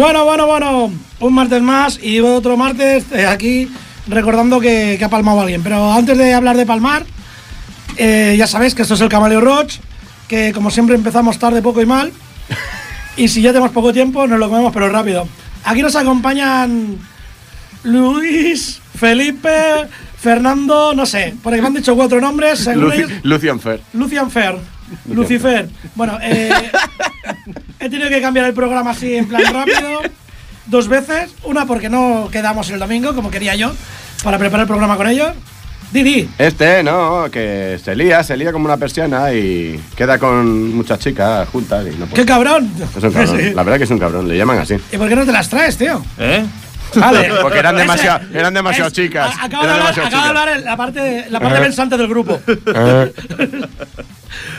Bueno, 0.00 0.24
bueno, 0.24 0.46
bueno. 0.46 0.90
Un 1.20 1.34
martes 1.34 1.60
más 1.60 2.02
y 2.02 2.20
otro 2.20 2.56
martes 2.56 3.04
eh, 3.12 3.26
aquí 3.26 3.70
recordando 4.06 4.58
que, 4.58 4.96
que 4.98 5.04
ha 5.04 5.10
palmado 5.10 5.42
alguien. 5.42 5.62
Pero 5.62 5.92
antes 5.92 6.16
de 6.16 6.32
hablar 6.32 6.56
de 6.56 6.64
palmar, 6.64 7.04
eh, 7.98 8.34
ya 8.38 8.46
sabéis 8.46 8.74
que 8.74 8.80
esto 8.80 8.94
es 8.94 9.00
el 9.02 9.10
Camaleo 9.10 9.42
Roach, 9.42 9.74
que 10.26 10.54
como 10.54 10.70
siempre 10.70 10.94
empezamos 10.94 11.38
tarde, 11.38 11.60
poco 11.60 11.82
y 11.82 11.86
mal. 11.86 12.14
Y 13.18 13.28
si 13.28 13.42
ya 13.42 13.50
tenemos 13.50 13.72
poco 13.72 13.92
tiempo, 13.92 14.26
nos 14.26 14.38
lo 14.38 14.48
comemos, 14.48 14.72
pero 14.72 14.88
rápido. 14.88 15.28
Aquí 15.64 15.82
nos 15.82 15.94
acompañan 15.94 16.96
Luis, 17.82 18.80
Felipe, 18.98 19.86
Fernando, 20.18 20.94
no 20.94 21.04
sé, 21.04 21.34
porque 21.42 21.60
me 21.60 21.66
han 21.66 21.74
dicho 21.74 21.94
cuatro 21.94 22.22
nombres. 22.22 22.66
Lucian 23.22 23.60
Fer. 23.60 23.82
Lucian 23.92 24.30
Fer. 24.30 24.56
Lucifer. 25.12 25.68
Bueno, 25.94 26.18
eh, 26.22 26.50
he 27.80 27.88
tenido 27.88 28.08
que 28.08 28.20
cambiar 28.20 28.46
el 28.46 28.54
programa 28.54 28.90
así 28.90 29.14
en 29.16 29.26
plan 29.26 29.42
rápido 29.52 30.02
dos 30.66 30.88
veces. 30.88 31.34
Una 31.44 31.66
porque 31.66 31.88
no 31.88 32.28
quedamos 32.30 32.70
el 32.70 32.78
domingo 32.78 33.14
como 33.14 33.30
quería 33.30 33.54
yo 33.56 33.72
para 34.22 34.38
preparar 34.38 34.62
el 34.64 34.68
programa 34.68 34.96
con 34.96 35.08
ellos. 35.08 35.30
Didi, 35.92 36.28
Este, 36.38 36.84
no, 36.84 37.24
que 37.32 37.80
se 37.84 37.96
lía, 37.96 38.22
se 38.22 38.36
lía 38.36 38.52
como 38.52 38.66
una 38.66 38.76
persiana 38.76 39.32
y 39.34 39.80
queda 39.96 40.18
con 40.18 40.72
muchas 40.72 41.00
chicas 41.00 41.48
juntas 41.48 41.84
y 41.92 41.96
no 41.98 42.06
qué 42.14 42.24
cabrón. 42.24 42.70
Es 42.96 43.02
un 43.02 43.10
cabrón, 43.12 43.38
Sí. 43.40 43.50
la 43.52 43.62
verdad 43.64 43.78
que 43.78 43.84
es 43.84 43.90
un 43.90 43.98
cabrón, 43.98 44.28
le 44.28 44.36
llaman 44.36 44.58
así. 44.60 44.76
¿Y 44.92 44.96
por 44.96 45.08
qué 45.08 45.16
no 45.16 45.26
te 45.26 45.32
las 45.32 45.48
traes, 45.48 45.76
tío? 45.76 46.00
¿Eh? 46.16 46.44
Vale. 46.94 47.30
Porque 47.42 47.58
eran 47.58 47.76
demasiado- 47.76 48.20
eran 48.34 48.54
demasiado 48.54 48.88
es- 48.88 48.92
chicas, 48.94 49.32
Acabo 49.40 49.62
de 49.64 49.68
eran 49.68 49.80
hablar, 49.86 49.94
demasiado 49.94 50.06
acabo 50.08 50.22
de 50.22 50.28
hablar 50.28 50.48
en 50.58 50.64
la 50.64 50.76
parte, 50.76 51.26
la 51.30 51.40
parte 51.40 51.58
Eh. 51.58 51.62
pensante 51.62 51.96
del 51.96 52.08
grupo. 52.08 52.40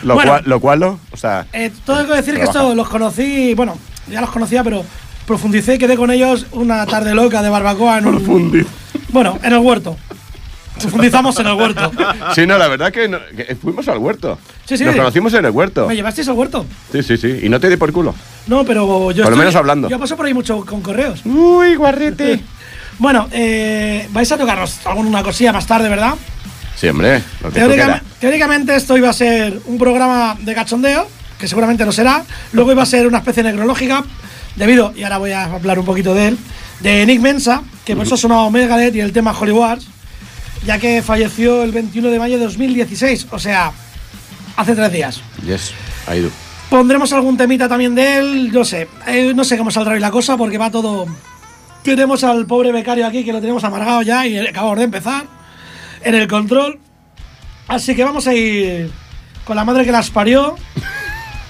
Lo, 0.04 0.16
Bueno. 0.16 0.31
cual, 0.31 0.44
lo 0.45 0.60
cual, 0.60 0.80
¿no? 0.80 1.00
o 1.12 1.18
sea, 1.18 1.45
Eh, 1.54 1.72
tengo 1.86 2.06
que 2.07 2.13
decir 2.16 2.36
que 2.36 2.44
esto 2.44 2.75
los 2.75 2.89
conocí, 2.89 3.54
bueno, 3.54 3.78
ya 4.10 4.19
los 4.22 4.30
conocía, 4.30 4.63
pero 4.63 4.83
profundicé 5.25 5.75
y 5.75 5.78
quedé 5.78 5.95
con 5.95 6.12
ellos 6.12 6.45
una 6.51 6.86
tarde 6.86 7.16
loca 7.16 7.42
de 7.42 7.50
barbacoa 7.50 8.00
en 8.00 8.07
un. 8.07 8.68
Bueno, 9.10 9.39
en 9.44 9.54
el 9.54 9.60
huerto. 9.60 9.98
Profundizamos 10.81 11.38
en 11.39 11.48
el 11.48 11.54
huerto. 11.54 11.92
Sí, 12.36 12.45
no, 12.48 12.57
la 12.57 12.68
verdad 12.68 12.92
que, 12.92 13.07
no- 13.07 13.19
que 13.36 13.56
fuimos 13.56 13.88
al 13.88 14.00
huerto. 14.00 14.38
Sí, 14.66 14.78
sí. 14.78 14.83
Nos 14.83 14.95
conocimos 14.95 15.33
en 15.36 15.45
el 15.45 15.51
huerto. 15.51 15.88
¿Me 15.88 15.95
llevasteis 15.95 16.28
al 16.28 16.36
huerto? 16.36 16.66
Sí, 16.92 17.04
sí, 17.04 17.18
sí. 17.18 17.39
Y 17.44 17.50
no 17.50 17.60
te 17.60 17.69
di 17.69 17.78
por 17.78 17.92
culo. 17.94 18.13
No, 18.47 18.65
pero 18.65 19.11
yo. 19.11 19.23
Por 19.23 19.31
lo 19.31 19.38
menos 19.38 19.55
hablando. 19.55 19.89
Yo 19.89 19.99
paso 19.99 20.17
por 20.17 20.25
ahí 20.25 20.33
mucho 20.33 20.65
con 20.65 20.81
correos. 20.81 21.21
Uy, 21.25 21.75
guarrete. 21.75 22.41
Bueno, 23.01 23.27
eh, 23.31 24.07
vais 24.11 24.31
a 24.31 24.38
tocarnos 24.38 24.85
alguna 24.85 25.23
cosilla 25.23 25.51
más 25.51 25.65
tarde, 25.65 25.89
¿verdad? 25.89 26.13
Sí, 26.75 26.88
hombre, 26.88 27.23
lo 27.41 27.51
que 27.51 27.59
tú 27.59 27.71
Teóricamente, 28.19 28.75
esto 28.75 28.95
iba 28.95 29.09
a 29.09 29.13
ser 29.13 29.59
un 29.65 29.79
programa 29.79 30.38
de 30.39 30.53
cachondeo, 30.53 31.07
que 31.39 31.47
seguramente 31.47 31.83
no 31.83 31.91
será. 31.91 32.23
Luego 32.51 32.71
iba 32.71 32.83
a 32.83 32.85
ser 32.85 33.07
una 33.07 33.17
especie 33.17 33.41
necrológica, 33.41 34.03
debido, 34.55 34.94
y 34.95 35.01
ahora 35.01 35.17
voy 35.17 35.31
a 35.31 35.45
hablar 35.45 35.79
un 35.79 35.85
poquito 35.85 36.13
de 36.13 36.27
él, 36.27 36.37
de 36.81 37.03
Nick 37.07 37.21
Mensa, 37.21 37.63
que 37.85 37.95
por 37.95 38.05
eso 38.05 38.13
ha 38.13 38.17
sonado 38.19 38.51
Megadeth 38.51 38.95
y 38.95 38.99
el 38.99 39.11
tema 39.11 39.31
Hollywood, 39.31 39.79
ya 40.65 40.77
que 40.77 41.01
falleció 41.01 41.63
el 41.63 41.71
21 41.71 42.09
de 42.09 42.19
mayo 42.19 42.37
de 42.37 42.44
2016, 42.45 43.27
o 43.31 43.39
sea, 43.39 43.71
hace 44.57 44.75
tres 44.75 44.91
días. 44.91 45.21
Yes, 45.44 45.71
ahí 46.05 46.21
tú. 46.21 46.29
Pondremos 46.71 47.12
algún 47.12 47.35
temita 47.35 47.68
también 47.68 47.94
de 47.94 48.18
él, 48.18 48.51
no 48.53 48.63
sé, 48.63 48.88
eh, 49.06 49.33
no 49.35 49.44
sé 49.44 49.57
cómo 49.57 49.69
saldrá 49.71 49.94
hoy 49.95 50.00
la 50.00 50.09
cosa 50.09 50.38
porque 50.38 50.57
va 50.57 50.71
todo... 50.71 51.06
Tenemos 51.83 52.23
al 52.23 52.45
pobre 52.45 52.71
becario 52.71 53.06
aquí 53.06 53.25
que 53.25 53.33
lo 53.33 53.41
tenemos 53.41 53.62
amargado 53.65 54.01
ya 54.03 54.25
y 54.25 54.38
acabamos 54.38 54.77
de 54.77 54.85
empezar 54.85 55.25
en 56.01 56.15
el 56.15 56.27
control. 56.29 56.79
Así 57.68 57.94
que 57.94 58.06
vamos 58.06 58.25
a 58.25 58.33
ir 58.33 58.90
con 59.44 59.57
la 59.57 59.66
madre 59.66 59.83
que 59.83 59.92
las 59.92 60.09
parió. 60.11 60.56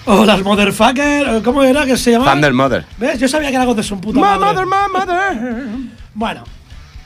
o 0.06 0.26
las 0.26 0.42
motherfucker, 0.42 1.44
¿cómo 1.44 1.62
era 1.62 1.86
que 1.86 1.98
se 1.98 2.12
llamaba? 2.14 2.32
Thunder 2.32 2.54
Mother. 2.54 2.86
¿Ves? 2.98 3.20
Yo 3.20 3.28
sabía 3.28 3.50
que 3.50 3.56
era 3.56 3.62
algo 3.62 3.76
de 3.76 3.84
su 3.84 4.00
puta 4.02 4.16
My 4.20 4.26
madre. 4.40 4.40
mother, 4.40 4.66
my 4.66 5.00
mother. 5.00 5.68
Bueno, 6.16 6.44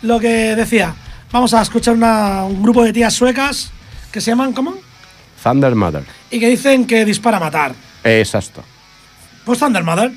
lo 0.03 0.19
que 0.21 0.55
decía, 0.55 0.93
vamos 1.33 1.53
a 1.53 1.61
escuchar 1.63 1.95
una- 1.95 2.45
un 2.45 2.63
grupo 2.63 2.81
de 2.85 2.93
tías 2.93 3.13
suecas 3.13 3.71
que 4.11 4.21
se 4.21 4.31
llaman, 4.31 4.53
¿cómo? 4.53 4.75
Thunder 5.43 5.75
Mother. 5.75 6.03
Y 6.31 6.39
que 6.39 6.47
dicen 6.47 6.85
que 6.87 7.03
dispara 7.03 7.37
a 7.37 7.41
matar. 7.41 7.73
Exacto. 8.05 8.63
Pues 9.43 9.59
Thunder 9.59 9.83
Mother. 9.83 10.11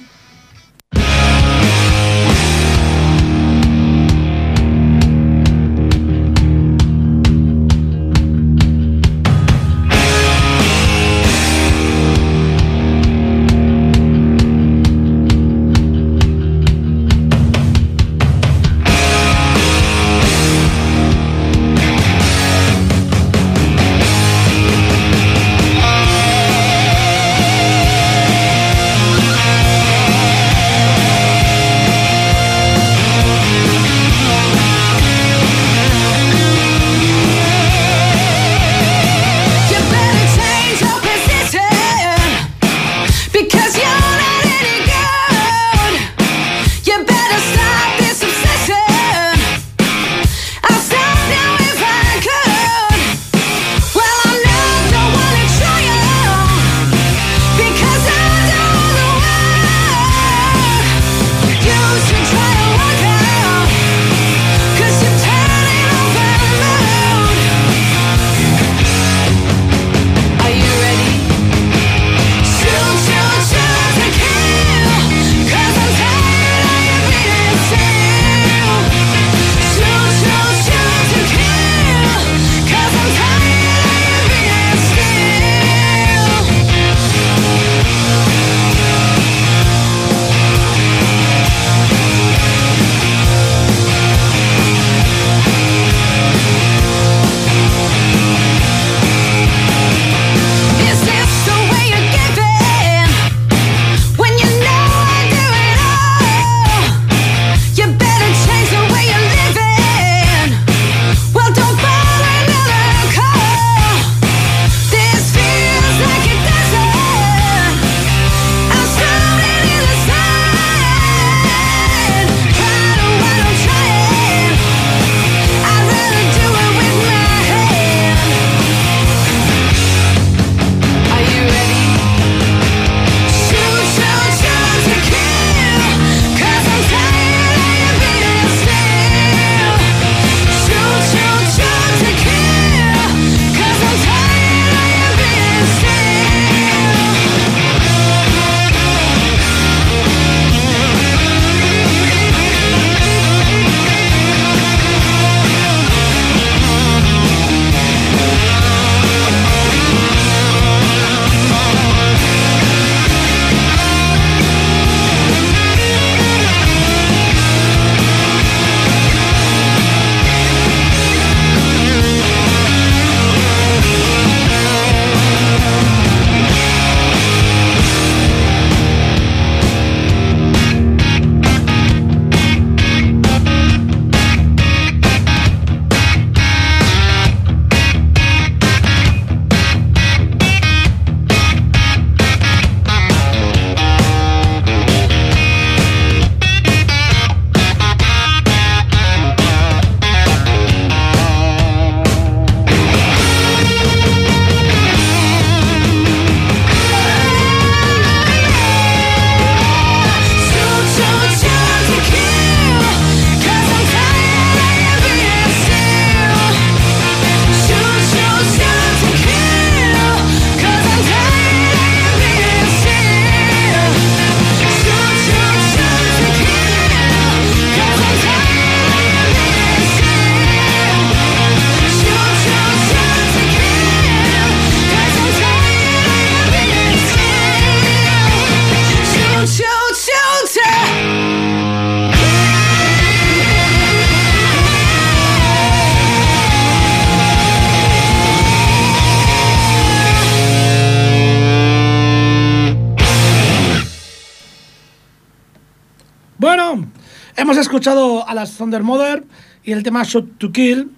Escuchado 257.82 258.28
a 258.28 258.35
las 258.35 258.56
Thunder 258.56 258.82
Mother 258.82 259.23
y 259.64 259.73
el 259.73 259.82
tema 259.82 260.02
Shot 260.02 260.38
to 260.38 260.50
Kill. 260.50 260.90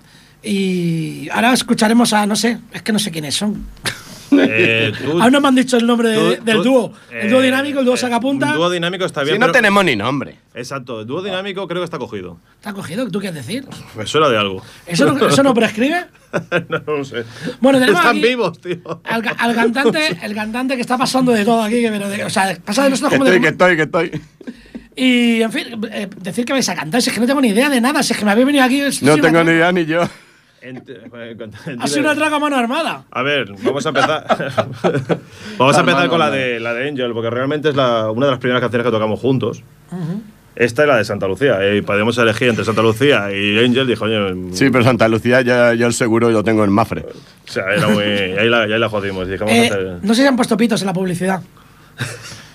Y 0.42 1.28
ahora 1.30 1.52
escucharemos 1.52 2.12
a, 2.14 2.24
no 2.26 2.34
sé, 2.34 2.58
es 2.72 2.80
que 2.82 2.92
no 2.92 2.98
sé 2.98 3.10
quiénes 3.10 3.34
son. 3.34 3.66
Eh, 4.32 4.90
tú- 5.04 5.20
Aún 5.20 5.30
no 5.32 5.40
me 5.42 5.48
han 5.48 5.54
dicho 5.54 5.76
el 5.76 5.86
nombre 5.86 6.08
de- 6.08 6.36
tú- 6.36 6.44
del 6.44 6.56
tú- 6.58 6.62
dúo. 6.62 6.92
El 7.10 7.28
dúo 7.30 7.42
eh, 7.42 7.44
dinámico, 7.46 7.80
el 7.80 7.84
dúo 7.84 7.94
eh, 7.96 7.98
sacapunta. 7.98 8.48
El 8.48 8.54
dúo 8.56 8.70
dinámico 8.70 9.04
está 9.04 9.22
bien. 9.22 9.34
Si 9.34 9.38
no 9.38 9.46
pero- 9.46 9.52
tenemos 9.52 9.84
ni 9.84 9.96
nombre. 9.96 10.38
Exacto, 10.54 11.00
el 11.02 11.06
dúo 11.06 11.20
dinámico 11.22 11.68
creo 11.68 11.82
que 11.82 11.84
está 11.84 11.98
cogido. 11.98 12.38
¿Te 12.62 12.70
ha 12.70 12.72
cogido? 12.72 13.10
¿Tú 13.10 13.20
qué 13.20 13.28
has 13.28 13.34
decir? 13.34 13.66
Me 13.94 14.06
suena 14.06 14.30
de 14.30 14.38
algo. 14.38 14.62
¿Eso 14.86 15.04
no, 15.12 15.28
eso 15.28 15.42
no 15.42 15.52
prescribe? 15.52 16.06
no, 16.70 16.80
no 16.86 16.96
lo 16.98 17.04
sé. 17.04 17.24
Bueno, 17.60 17.78
tenemos 17.78 18.00
Están 18.00 18.16
aquí 18.16 18.26
vivos, 18.26 18.58
tío. 18.62 19.02
Al, 19.04 19.22
al 19.36 19.54
cantante, 19.54 20.18
el 20.22 20.34
cantante 20.34 20.74
que 20.76 20.80
está 20.80 20.96
pasando 20.96 21.32
de 21.32 21.44
todo 21.44 21.62
aquí, 21.62 21.82
que, 21.82 21.90
pero 21.90 22.08
de- 22.08 22.24
o 22.24 22.30
sea, 22.30 22.56
pasa 22.64 22.84
de 22.84 22.90
nosotros 22.90 23.10
Que 23.12 23.18
como 23.18 23.28
estoy, 23.28 23.40
de. 23.40 23.46
que 23.46 23.52
estoy, 23.52 23.76
que 23.76 23.82
estoy. 23.82 24.22
Y, 24.96 25.40
en 25.42 25.52
fin, 25.52 25.66
eh, 25.92 26.08
decir 26.20 26.44
que 26.44 26.52
vais 26.52 26.68
a 26.68 26.74
cantar, 26.74 27.00
si 27.00 27.08
es 27.10 27.14
que 27.14 27.20
no 27.20 27.26
tengo 27.26 27.40
ni 27.40 27.48
idea 27.48 27.68
de 27.70 27.80
nada, 27.80 28.02
si 28.02 28.12
es 28.12 28.18
que 28.18 28.24
me 28.24 28.32
habéis 28.32 28.46
venido 28.46 28.64
aquí. 28.64 28.82
No 29.02 29.16
tengo 29.18 29.42
ni 29.44 29.52
idea 29.52 29.72
ni 29.72 29.84
yo. 29.86 30.02
Ha 31.80 31.88
sido 31.88 32.00
una 32.02 32.14
traga 32.14 32.38
mano 32.38 32.54
armada. 32.56 33.04
A 33.10 33.22
ver, 33.22 33.50
vamos 33.62 33.86
a 33.86 33.88
empezar. 33.88 34.26
vamos 35.58 35.74
a 35.74 35.80
empezar 35.80 36.08
con 36.10 36.18
la 36.18 36.30
de, 36.30 36.60
la 36.60 36.74
de 36.74 36.86
Angel, 36.86 37.12
porque 37.14 37.30
realmente 37.30 37.70
es 37.70 37.74
la, 37.76 38.10
una 38.10 38.26
de 38.26 38.32
las 38.32 38.40
primeras 38.40 38.60
canciones 38.60 38.84
que 38.84 38.90
tocamos 38.92 39.18
juntos. 39.20 39.62
Esta 40.54 40.82
es 40.82 40.88
la 40.88 40.96
de 40.98 41.04
Santa 41.06 41.26
Lucía. 41.28 41.56
eh, 41.62 41.78
Y 41.78 41.80
podíamos 41.80 42.18
elegir 42.18 42.48
entre 42.50 42.66
Santa 42.66 42.82
Lucía 42.82 43.32
y 43.32 43.58
Angel. 43.64 43.86
Dijo, 43.86 44.04
oye, 44.04 44.34
mm, 44.34 44.52
Sí, 44.52 44.68
pero 44.70 44.84
Santa 44.84 45.08
Lucía 45.08 45.40
ya, 45.40 45.72
yo 45.72 45.86
el 45.86 45.94
seguro 45.94 46.28
lo 46.28 46.44
tengo 46.44 46.62
en 46.62 46.72
Mafre. 46.72 47.06
o 47.06 47.50
sea, 47.50 47.64
era 47.74 47.88
muy. 47.88 48.04
y 48.04 48.06
ahí 48.38 48.48
la, 48.50 48.64
ahí 48.64 48.78
la 48.78 48.88
jodimos. 48.90 49.26
Dijimos, 49.28 49.50
Eh, 49.50 49.66
hacer- 49.70 49.98
no 50.02 50.12
sé 50.14 50.20
si 50.20 50.28
han 50.28 50.36
puesto 50.36 50.58
pitos 50.58 50.82
en 50.82 50.86
la 50.88 50.92
publicidad. 50.92 51.40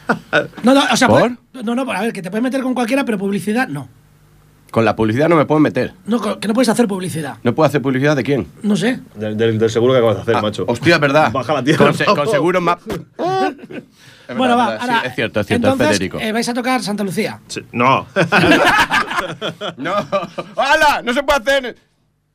No, 0.64 0.74
no, 0.74 0.82
o 0.92 0.98
sea, 0.98 1.08
¿Por? 1.08 1.20
puede- 1.20 1.38
no, 1.64 1.76
no, 1.76 1.92
a 1.92 2.02
ver, 2.02 2.14
que 2.14 2.22
te 2.22 2.30
puedes 2.30 2.44
meter 2.44 2.62
con 2.62 2.74
cualquiera, 2.74 3.06
pero 3.06 3.18
publicidad 3.18 3.68
no. 3.68 3.88
Con 4.72 4.84
la 4.84 4.96
publicidad 4.96 5.30
no 5.30 5.38
me 5.38 5.46
puedo 5.46 5.60
meter. 5.62 5.94
no. 6.06 6.20
Que 6.40 6.48
no 6.50 6.54
puedes 6.54 6.68
hacer 6.68 6.86
publicidad. 6.88 7.38
¿No 7.44 7.56
puedo 7.56 7.66
hacer 7.68 7.82
publicidad 7.82 8.16
de 8.16 8.24
quién? 8.24 8.48
No 8.62 8.76
sé. 8.76 9.00
del, 9.16 9.38
del- 9.38 9.58
del 9.58 9.70
seguro 9.70 9.94
que 9.94 10.00
acabas 10.00 10.18
de 10.18 10.22
hacer, 10.24 10.36
Ah, 10.36 10.42
macho. 10.42 10.66
Hostia, 10.68 10.96
es 10.96 11.02
verdad. 11.02 11.32
Baja 11.32 11.54
la 11.54 11.64
tierra, 11.64 11.86
Con, 11.86 11.94
se- 11.94 12.06
con 12.06 12.28
seguro 12.28 12.60
más. 12.60 12.78
bueno, 14.36 14.58
va, 14.58 14.76
ahora. 14.76 15.02
es 15.06 15.16
cierto, 15.16 15.40
es 15.40 15.48
cierto, 15.48 15.68
entonces, 15.68 15.92
es 15.92 15.98
Federico. 15.98 16.20
eh, 16.20 16.32
vais 16.34 16.50
a 16.50 16.54
tocar 16.54 16.82
Santa 16.84 17.04
Lucía. 17.06 17.40
Sí, 17.48 17.62
no. 17.72 18.06
No, 19.78 19.94
¡Hala! 20.58 21.02
No 21.04 21.14
se 21.14 21.24
puede 21.24 21.40
hacer. 21.40 21.76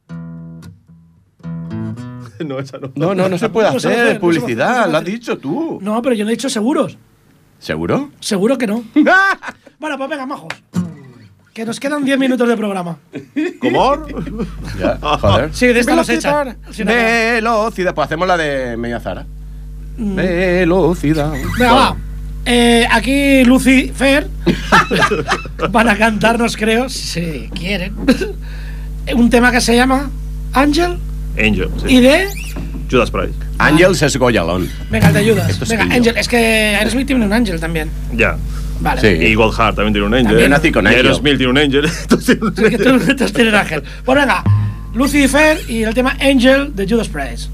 no, 2.47 2.59
esa 2.59 2.79
no. 2.79 2.91
No, 2.95 3.15
no, 3.15 3.29
no 3.29 3.37
se 3.39 3.49
puede 3.51 3.71
No 3.71 3.79
se 3.79 3.89
puede 3.89 4.01
hacer 4.01 4.03
hacer, 4.07 4.07
no 4.07 4.15
se 4.15 4.21
puede 4.21 4.41
publicidad. 4.41 4.81
hacer. 4.81 4.93
Lo 4.93 4.99
has 4.99 5.05
dicho 5.05 5.39
tú. 5.39 5.79
No, 5.83 6.01
pero 6.01 6.15
yo 6.15 6.25
no 6.25 6.31
he 6.31 6.35
dicho 6.35 6.49
seguros. 6.49 6.97
¿Seguro? 7.61 8.11
Seguro 8.19 8.59
que 8.59 8.67
no. 8.67 8.83
bueno, 9.79 9.97
pues 9.97 10.11
venga, 10.11 10.27
majos. 10.27 10.49
Que 11.55 11.65
nos 11.65 11.79
quedan 11.79 12.05
10 12.05 12.19
minutos 12.19 12.49
de 12.49 12.57
programa. 12.57 12.97
¿Cómo? 13.61 14.07
Ya, 14.79 14.99
joder. 15.01 15.55
Sí, 15.55 15.67
de 15.67 15.81
esta 15.81 15.95
los 15.95 16.09
echan. 16.09 16.57
Sí, 16.71 16.85
no. 16.85 16.93
Velocidad. 16.93 17.95
Pues 17.95 18.07
hacemos 18.07 18.27
la 18.27 18.37
de 18.37 18.77
Media 18.77 18.99
Zara. 18.99 19.27
Mm. 19.99 20.17
Velocidad. 20.17 21.33
Venga, 21.33 21.73
va. 21.73 21.97
Eh, 22.47 22.87
aquí 22.91 23.45
Lucifer 23.45 24.27
van 25.71 25.89
a 25.89 25.97
cantarnos, 25.97 26.57
creo, 26.57 26.89
si 26.89 27.51
quieren, 27.55 27.95
un 29.15 29.29
tema 29.29 29.53
que 29.53 29.61
se 29.61 29.77
llama 29.77 30.11
Angel, 30.55 30.99
sí. 31.37 31.87
y 31.87 32.01
de. 32.01 32.29
Judas 32.91 33.11
Price. 33.11 33.33
Ángels 33.59 34.03
es 34.03 34.17
Goyalón. 34.17 34.69
Venga, 34.91 35.09
ayudas. 35.09 35.49
Esto 35.49 35.65
es 35.65 35.71
Venga, 35.71 35.87
yo. 35.87 35.95
Ángel. 35.95 36.17
Es 36.17 36.29
que 36.29 36.37
Aerosmith 36.77 37.07
tiene 37.07 37.25
un 37.25 37.33
Ángel 37.33 37.61
también. 37.61 37.91
Ya. 38.15 38.37
Vale. 38.81 39.01
Sí. 39.01 39.27
Y 39.27 39.35
Goldheart 39.35 39.77
también 39.77 39.93
tiene 39.93 40.07
un 40.07 40.15
Angel. 40.15 40.29
También 40.29 40.51
nací 40.51 40.73
con 40.73 40.85
Y 40.85 40.89
Angel. 40.89 41.07
Aerosmith 41.07 41.37
tiene 41.37 41.53
un 41.53 41.59
Angel. 41.59 41.85
Entonces, 42.03 43.33
tienes 43.33 43.55
Ángel. 43.55 43.83
Pues 44.05 44.19
venga, 44.19 44.43
Lucifer 44.95 45.61
y 45.69 45.83
el 45.83 45.95
tema 45.95 46.17
Angel 46.21 46.75
de 46.75 46.89
Judas 46.89 47.09
Priest. 47.09 47.51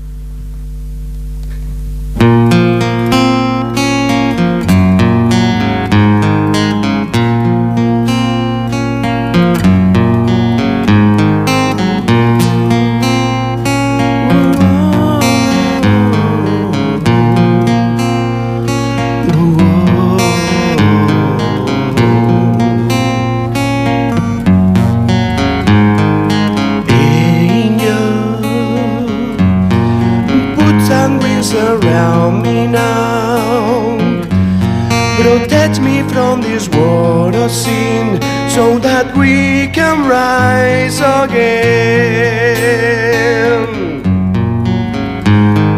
Protect 35.38 35.80
me 35.82 36.02
from 36.02 36.40
this 36.40 36.66
world 36.70 37.34
of 37.34 37.50
sin 37.50 38.18
so 38.48 38.78
that 38.78 39.14
we 39.14 39.68
can 39.68 40.08
rise 40.08 40.98
again. 40.98 41.36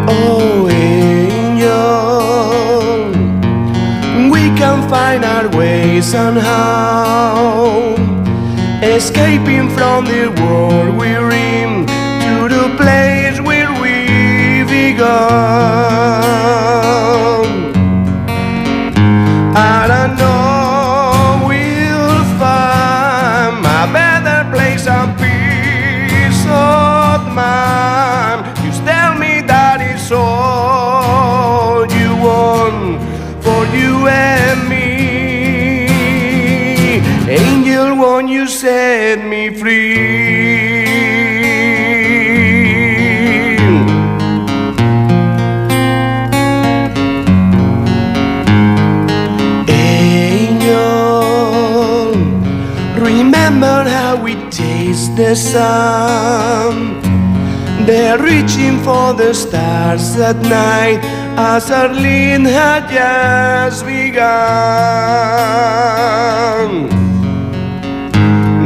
Oh, 0.07 0.69
angel, 0.69 1.75
we 4.31 4.49
can 4.57 4.87
find 4.89 5.25
our 5.25 5.49
way 5.49 5.99
somehow. 5.99 7.97
Escaping 8.81 9.69
from 9.71 10.05
the 10.05 10.29
world 10.39 10.95
we're 10.97 11.31
in 11.31 11.85
to 11.85 12.47
the 12.47 12.69
place 12.77 13.41
where 13.41 13.73
we 13.81 14.63
begun. 14.63 15.68
The 55.19 55.35
sun. 55.35 57.01
They're 57.85 58.17
reaching 58.17 58.79
for 58.85 59.13
the 59.13 59.33
stars 59.33 60.15
at 60.15 60.37
night 60.37 61.01
as 61.37 61.69
our 61.71 61.89
lean 61.89 62.45
had 62.45 62.87
just 62.89 63.85
begun. 63.85 64.29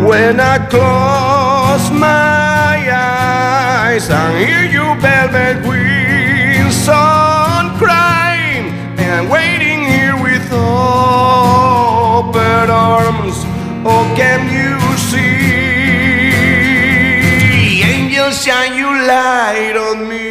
When 0.05 0.39
I 0.39 0.59
close 0.69 1.89
my 1.99 2.77
eyes 2.93 4.09
and 4.11 4.37
hear 4.45 4.65
you 4.75 4.85
velvet 5.01 5.57
wings 5.67 6.87
on 6.87 7.75
crying, 7.79 8.65
and 8.99 9.11
I'm 9.11 9.52
shine 18.33 18.75
your 18.75 18.97
light 19.07 19.75
on 19.77 20.09
me. 20.09 20.23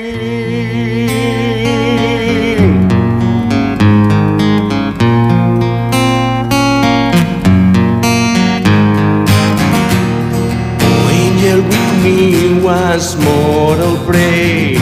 Oh, 10.80 11.10
angel 11.12 11.62
with 11.62 11.92
me 12.02 12.60
once 12.60 13.14
more, 13.16 13.76
I'll 13.76 14.04
pray. 14.04 14.76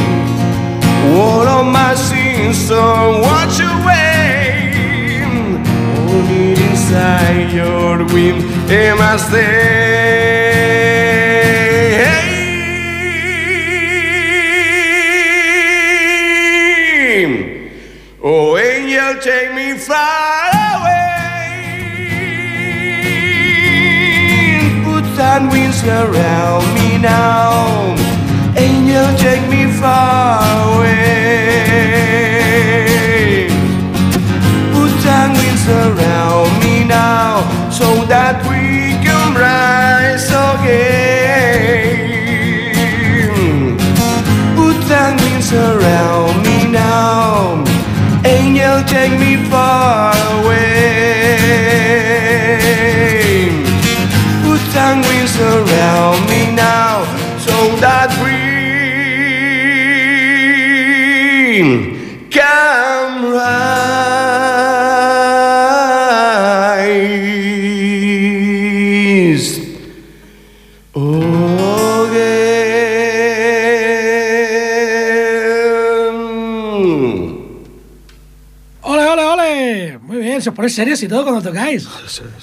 All 1.15 1.47
of 1.47 1.67
my 1.67 1.95
sins, 1.95 2.57
so 2.69 3.21
wash 3.21 3.61
away. 3.61 4.73
Hold 5.95 6.31
it 6.31 6.59
inside 6.71 7.53
your 7.53 7.99
wing, 8.15 8.43
am 8.71 8.99
I 8.99 9.17
stay? 9.19 9.90
Surround 25.81 26.67
me 26.75 26.99
now. 26.99 27.97
Angel, 28.55 29.09
take 29.17 29.49
me 29.49 29.65
far 29.81 30.43
away. 30.77 31.09
Put 34.75 35.07
and 35.17 35.33
winds 35.39 35.63
surround 35.65 36.53
me 36.63 36.85
now, 36.85 37.49
so 37.71 38.05
that 38.13 38.37
we 38.49 38.63
can 39.05 39.29
rise 39.35 40.29
again. 40.51 41.01
Put 44.57 44.91
and 45.03 45.17
winds 45.23 45.49
surround 45.49 46.37
me 46.47 46.59
now. 46.71 47.65
Angel, 48.25 48.83
take 48.85 49.15
me 49.19 49.33
far 49.49 50.13
away. 50.37 52.20
And 54.91 55.07
winds 55.07 55.31
surround 55.35 56.29
me 56.29 56.51
now, 56.51 57.05
so 57.39 57.77
that 57.77 58.11
we 58.25 58.41
ponéis 80.71 80.75
serios 80.75 81.03
y 81.03 81.09
todo 81.09 81.23
cuando 81.25 81.43
tocáis. 81.43 81.89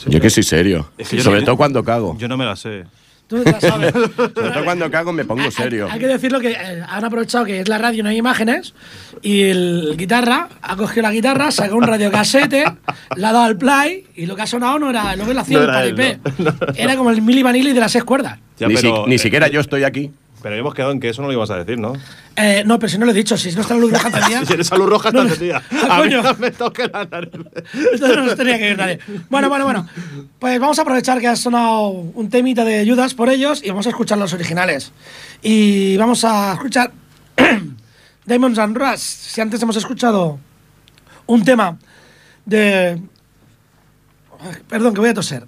Yo 0.08 0.20
que 0.20 0.30
soy 0.30 0.44
serio. 0.44 0.92
Es 0.98 1.10
que 1.10 1.18
yo 1.18 1.24
Sobre 1.24 1.40
no- 1.40 1.46
todo 1.46 1.58
cuando 1.58 1.84
cago. 1.84 2.18
Yo 2.18 2.28
no 2.28 2.38
me 2.38 2.46
la 2.46 2.56
sé. 2.56 2.84
Tú 3.28 3.44
ya 3.44 3.60
sabes. 3.60 3.92
Sobre 4.16 4.30
todo 4.30 4.64
cuando 4.64 4.90
cago 4.90 5.12
me 5.12 5.26
pongo 5.26 5.52
serio. 5.52 5.88
Hay, 5.92 6.00
que 6.00 6.08
decirlo 6.08 6.40
que 6.40 6.52
eh, 6.52 6.84
han 6.88 7.04
aprovechado 7.04 7.44
que 7.44 7.60
es 7.60 7.68
la 7.68 7.78
radio 7.78 8.00
y 8.00 8.04
no 8.04 8.10
hay 8.10 8.18
imágenes 8.18 8.74
y 9.22 9.44
el 9.44 9.96
guitarra 9.98 10.48
ha 10.62 10.76
cogido 10.78 11.02
la 11.04 11.12
guitarra, 11.12 11.52
sacó 11.52 11.76
un 11.76 11.84
radiocasete, 11.84 12.64
la 13.16 13.30
ha 13.30 13.34
dado 13.34 13.46
al 13.46 13.58
play 13.58 14.06
y 14.16 14.26
lo 14.28 14.36
que 14.36 14.44
ha 14.44 14.48
sonado 14.48 14.80
no 14.80 14.90
era 14.90 15.16
lo 15.18 15.26
que 15.26 15.34
lo 15.34 15.42
hacía 15.42 15.58
No 15.60 15.64
el 15.64 15.70
era 15.70 15.84
él, 16.12 16.20
no. 16.38 16.54
Era 16.76 16.96
como 16.96 17.12
el 17.12 17.22
Mili 17.22 17.44
Vanilli 17.44 17.74
de 17.74 17.80
las 17.82 17.92
seis 17.92 18.04
cuerdas. 18.06 18.40
Ya, 18.60 18.68
ni, 18.68 18.76
pero, 18.76 19.04
si- 19.04 19.10
ni 19.10 19.16
eh, 19.16 19.20
siquiera 19.20 19.48
yo 19.50 19.60
estoy 19.60 19.84
aquí. 19.84 20.12
Pero 20.42 20.54
habíamos 20.54 20.74
quedado 20.76 20.92
en 20.92 21.00
que 21.00 21.10
eso 21.10 21.22
no 21.22 21.28
lo 21.28 21.34
ibas 21.34 21.50
a 21.50 21.56
decir, 21.58 21.80
¿no? 21.80 21.94
Eh, 22.36 22.64
no, 22.66 22.78
pero 22.78 22.90
si 22.90 22.98
no 23.00 23.06
lo 23.06 23.12
he 23.12 23.16
dicho, 23.16 23.36
si 23.38 23.52
no 23.56 23.62
está 23.62 23.74
la 23.74 23.80
luz 23.80 23.92
roja 23.92 24.08
encendida. 24.10 24.46
Si 24.46 24.54
eres 24.54 24.72
a 24.72 24.78
luz 24.78 24.88
roja, 24.90 25.12
No, 25.12 25.24
encendida. 25.24 25.64
Ah, 25.72 25.98
A 25.98 26.04
mí 26.04 26.10
coño. 26.10 26.22
no 26.22 26.34
me 26.36 26.52
toque 26.52 26.88
la 26.88 27.06
nariz. 27.06 27.32
Esto 27.94 28.08
no 28.16 28.26
nos 28.26 28.36
tenía 28.36 28.58
que 28.60 28.70
ir 28.70 28.78
nadie. 28.78 29.00
Bueno, 29.30 29.50
bueno, 29.50 29.66
bueno. 29.66 29.88
Pues 30.40 30.60
vamos 30.60 30.78
a 30.78 30.84
aprovechar 30.84 31.20
que 31.20 31.28
ha 31.28 31.36
sonado 31.36 31.88
un 31.90 32.30
temita 32.30 32.64
de 32.64 32.88
Judas 32.88 33.14
por 33.16 33.30
ellos 33.30 33.62
y 33.64 33.70
vamos 33.70 33.88
a 33.88 33.90
escuchar 33.90 34.20
los 34.20 34.32
originales. 34.34 34.92
Y 35.42 35.98
vamos 35.98 36.24
a 36.24 36.54
escuchar 36.54 36.92
Diamonds 38.26 38.60
and 38.60 38.78
Rust. 38.78 39.02
Si 39.04 39.42
antes 39.42 39.62
hemos 39.62 39.76
escuchado 39.76 40.40
un 41.26 41.44
tema 41.44 41.78
de. 42.46 43.02
Perdón, 44.70 44.94
que 44.94 45.00
voy 45.00 45.10
a 45.10 45.14
toser. 45.16 45.48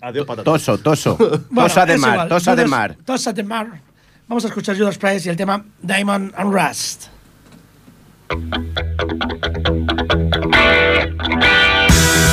Adiós, 0.00 0.26
patata. 0.26 0.44
Toso, 0.44 0.78
toso. 0.78 1.16
Bueno, 1.50 1.68
tosa 1.68 1.84
de 1.84 1.98
mar, 1.98 2.12
igual. 2.14 2.28
tosa 2.28 2.56
de 2.56 2.64
mar. 2.66 2.96
Tosa 3.04 3.32
de 3.34 3.42
mar. 3.42 3.80
Vamos 4.28 4.44
a 4.44 4.48
escuchar 4.48 4.76
Judas 4.76 4.98
Price 4.98 5.26
y 5.26 5.30
el 5.30 5.36
tema 5.36 5.64
Diamond 5.82 6.34
and 6.36 6.52
Rust. 6.52 7.06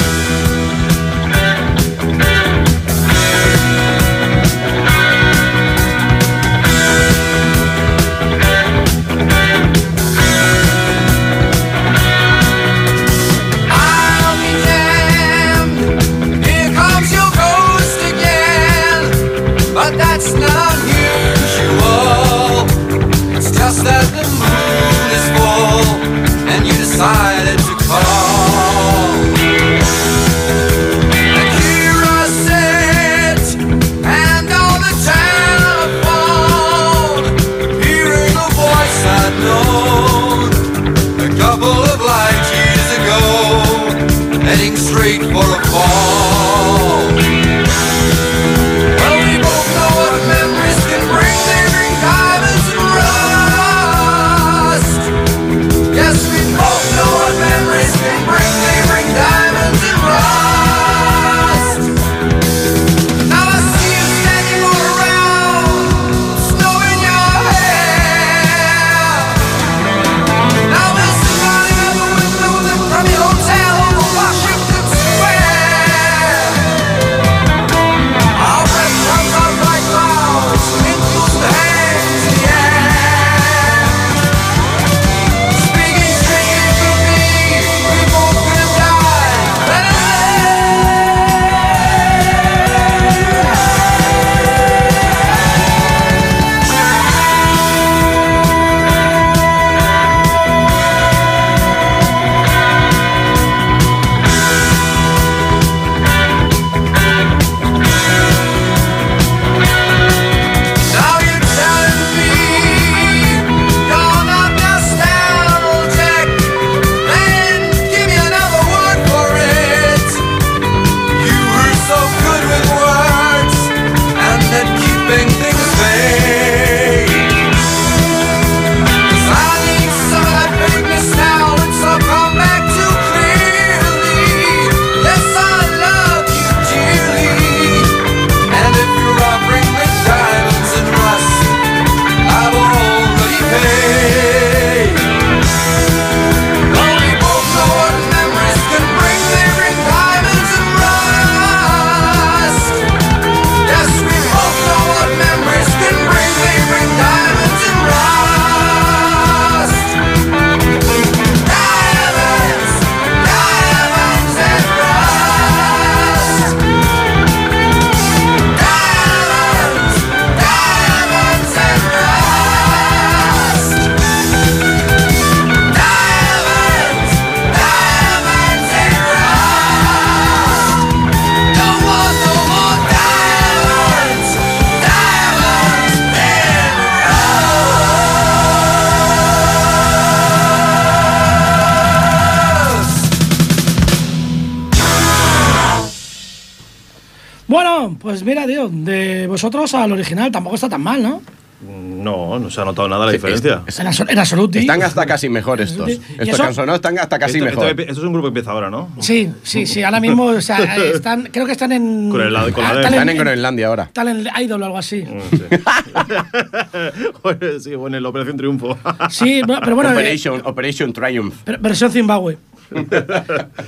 mira, 198.25 198.45
tío, 198.45 198.67
de 198.69 199.27
vosotros 199.27 199.73
al 199.73 199.91
original 199.91 200.31
tampoco 200.31 200.55
está 200.55 200.67
tan 200.69 200.81
mal, 200.81 201.01
¿no? 201.01 201.21
No, 201.65 202.37
no 202.37 202.51
se 202.51 202.61
ha 202.61 202.65
notado 202.65 202.87
nada 202.87 203.05
la 203.07 203.11
diferencia. 203.13 203.61
En, 203.65 203.87
absol- 203.87 204.09
en 204.11 204.19
absoluti. 204.19 204.59
Están 204.59 204.83
hasta 204.83 205.05
casi 205.05 205.29
mejor 205.29 205.61
estos. 205.61 205.89
Estos 205.89 206.55
sonado 206.55 206.75
están 206.75 206.99
hasta 206.99 207.17
casi 207.17 207.37
esto, 207.37 207.45
mejor. 207.45 207.67
esto- 207.69 207.81
esto 207.81 207.91
es 207.93 207.97
un 207.99 208.11
grupo 208.13 208.23
que 208.23 208.27
empieza 208.27 208.51
ahora, 208.51 208.69
¿no? 208.69 208.89
Sí, 208.99 209.31
sí, 209.41 209.65
sí. 209.65 209.81
Ahora 209.81 209.99
mismo, 209.99 210.25
o 210.25 210.41
sea, 210.41 210.59
están, 210.93 211.29
creo 211.31 211.45
que 211.47 211.53
están 211.53 211.71
en. 211.71 212.09
Con 212.11 212.21
el 212.21 212.33
lado- 212.33 212.51
con 212.53 212.61
la 212.63 212.69
ah, 212.69 212.73
de- 212.73 212.79
están 212.81 212.93
Están 212.93 213.09
en 213.09 213.17
Groenlandia 213.17 213.67
ahora. 213.67 213.83
Están 213.83 214.07
en 214.09 214.27
Idol 214.43 214.61
o 214.61 214.65
algo 214.65 214.77
así. 214.77 215.03
Mm, 215.03 215.35
Sí. 215.35 215.43
Bueno, 217.23 217.59
sí, 217.59 217.75
bueno, 217.75 217.97
en 217.97 218.03
la 218.03 218.09
Operación 218.09 218.37
Triunfo. 218.37 218.77
Sí, 219.09 219.41
pero 219.47 219.75
bueno. 219.75 219.89
eh, 219.91 219.93
Operation, 219.93 220.41
Operation 220.45 220.93
Triumph. 220.93 221.33
ver- 221.45 221.57
versión 221.59 221.91
Zimbabue. 221.91 222.37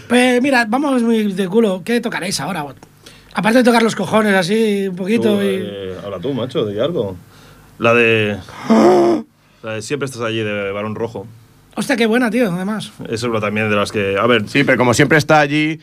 pues 0.08 0.42
mira, 0.42 0.66
vamos 0.68 1.02
muy 1.02 1.32
de 1.34 1.48
culo. 1.48 1.82
¿Qué 1.84 2.00
tocaréis 2.02 2.40
ahora? 2.40 2.66
Aparte 3.34 3.60
de 3.60 3.64
tocar 3.64 3.84
los 3.84 3.96
cojones 3.96 4.34
así 4.36 4.88
un 4.88 4.96
poquito 4.96 5.36
Tú, 5.38 5.42
y. 5.42 5.46
eh, 5.62 5.96
habla 6.04 6.20
tú, 6.20 6.34
macho, 6.34 6.66
de 6.66 6.82
algo. 6.82 7.16
La 7.80 7.94
de. 7.94 8.38
La 9.64 9.74
de 9.74 9.82
Siempre 9.82 10.06
estás 10.06 10.22
allí 10.24 10.40
de 10.40 10.72
Barón 10.72 10.96
Rojo. 10.96 11.28
Hostia, 11.76 11.96
qué 11.96 12.06
buena, 12.08 12.30
tío, 12.32 12.52
además. 12.52 12.92
Esa 13.04 13.14
es 13.14 13.24
una 13.24 13.40
también 13.40 13.70
de 13.70 13.76
las 13.76 13.92
que. 13.92 14.18
A 14.20 14.26
ver, 14.26 14.48
Sí, 14.50 14.64
pero 14.64 14.78
como 14.78 14.94
siempre 14.96 15.18
está 15.20 15.40
allí, 15.40 15.80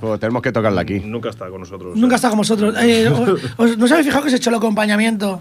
pues 0.00 0.20
tenemos 0.20 0.42
que 0.42 0.52
tocarla 0.52 0.82
aquí. 0.82 1.00
nunca 1.00 1.30
está 1.30 1.48
con 1.48 1.60
nosotros. 1.60 1.96
Nunca 1.96 2.16
está 2.16 2.28
con 2.28 2.38
vosotros. 2.38 2.74
Eh, 2.82 3.08
os- 3.08 3.40
os- 3.56 3.78
¿No 3.78 3.84
os 3.86 3.92
habéis 3.92 4.06
fijado 4.08 4.24
que 4.24 4.30
se 4.30 4.36
echó 4.36 4.50
el 4.50 4.56
acompañamiento 4.56 5.40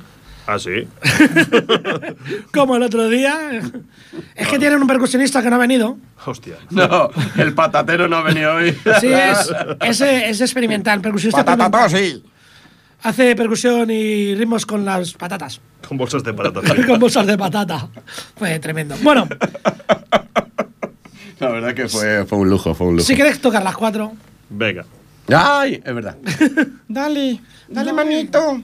Ah, 0.51 0.57
sí. 0.57 0.88
como 2.51 2.75
el 2.75 2.81
otro 2.81 3.07
día? 3.07 3.62
Es 4.33 4.47
que 4.47 4.57
tienen 4.57 4.81
un 4.81 4.88
percusionista 4.88 5.43
que 5.43 5.49
no 5.51 5.57
ha 5.57 5.59
venido. 5.59 5.95
Hostia. 6.25 6.55
No, 6.71 7.12
el 7.38 7.53
patatero 7.53 8.07
no 8.07 8.17
ha 8.17 8.23
venido 8.23 8.55
hoy. 8.55 8.71
Sí, 8.99 9.09
es, 9.13 9.53
es, 9.81 10.01
es 10.01 10.41
experimental, 10.41 11.01
percusionista 11.01 11.45
sí. 11.89 12.23
Hace 13.03 13.35
percusión 13.35 13.91
y 13.91 14.33
ritmos 14.33 14.65
con 14.65 14.83
las 14.83 15.13
patatas. 15.13 15.62
Con 15.88 15.99
bolsas 15.99 16.23
de 16.23 16.33
patatas. 16.33 16.85
con 16.88 16.99
bolsas 16.99 17.27
de 17.27 17.38
patata. 17.38 17.88
Fue 18.35 18.57
tremendo. 18.57 18.95
Bueno, 19.03 19.27
La 21.39 21.49
verdad 21.49 21.75
que 21.75 21.88
fue, 21.88 22.25
fue 22.25 22.39
un 22.39 22.49
lujo, 22.49 22.73
fue 22.73 22.88
un 22.88 22.95
lujo. 22.95 23.05
si 23.05 23.15
queréis 23.15 23.39
tocar 23.39 23.63
las 23.63 23.77
cuatro. 23.77 24.13
Venga. 24.49 24.83
¡Ay! 25.27 25.79
Es 25.85 25.93
verdad. 25.93 26.17
dale, 26.88 27.39
dale, 27.67 27.93
manito. 27.93 28.63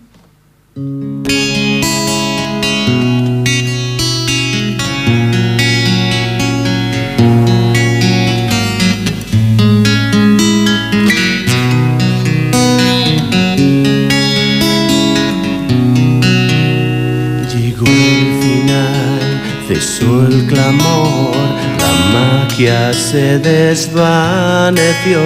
Cesó 19.76 20.26
el 20.28 20.46
clamor, 20.48 21.36
la 21.80 21.94
magia 22.14 22.94
se 22.94 23.40
desvaneció, 23.40 25.20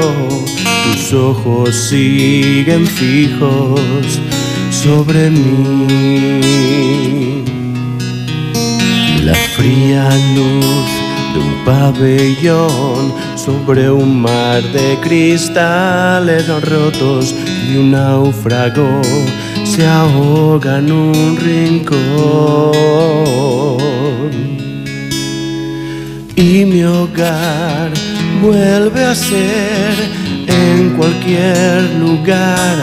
tus 0.86 1.14
ojos 1.14 1.76
siguen 1.76 2.88
fijos 2.88 4.20
sobre 4.72 5.30
mí. 5.30 6.42
La 9.24 9.36
fría 9.56 10.10
luz 10.36 10.90
de 11.34 11.40
un 11.40 11.54
pabellón 11.64 13.14
sobre 13.36 13.92
un 13.92 14.20
mar 14.22 14.64
de 14.64 14.98
cristales 15.04 16.48
rotos 16.64 17.36
y 17.70 17.78
un 17.78 17.92
náufrago 17.92 19.02
se 19.64 19.86
ahoga 19.86 20.80
en 20.80 20.92
un 20.92 21.38
rincón. 21.38 22.00
Y 26.39 26.63
mi 26.63 26.84
hogar 26.86 27.91
vuelve 28.41 29.04
a 29.04 29.13
ser 29.13 29.93
en 30.47 30.95
cualquier 30.95 31.84
lugar, 31.99 32.78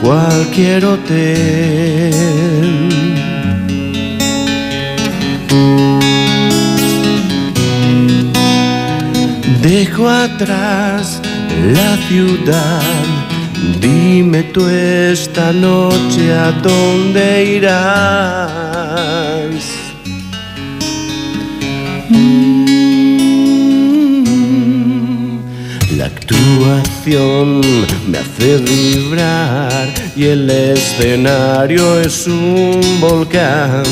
cualquier 0.00 0.84
hotel. 0.84 2.14
Dejo 9.60 10.08
atrás 10.08 11.20
la 11.74 11.96
ciudad. 12.06 12.80
Dime 13.80 14.44
tú 14.44 14.68
esta 14.68 15.52
noche 15.52 16.32
a 16.32 16.52
dónde 16.62 17.56
irás. 17.56 18.60
La 26.30 26.78
actuación 26.78 27.60
me 28.06 28.18
hace 28.18 28.58
vibrar 28.58 29.88
y 30.14 30.26
el 30.26 30.48
escenario 30.48 32.00
es 32.00 32.26
un 32.26 32.80
volcán 33.00 33.82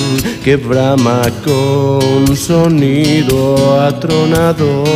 que 0.44 0.57
brama 0.57 1.22
con 1.44 2.37
sonido 2.37 3.81
atronador. 3.81 4.87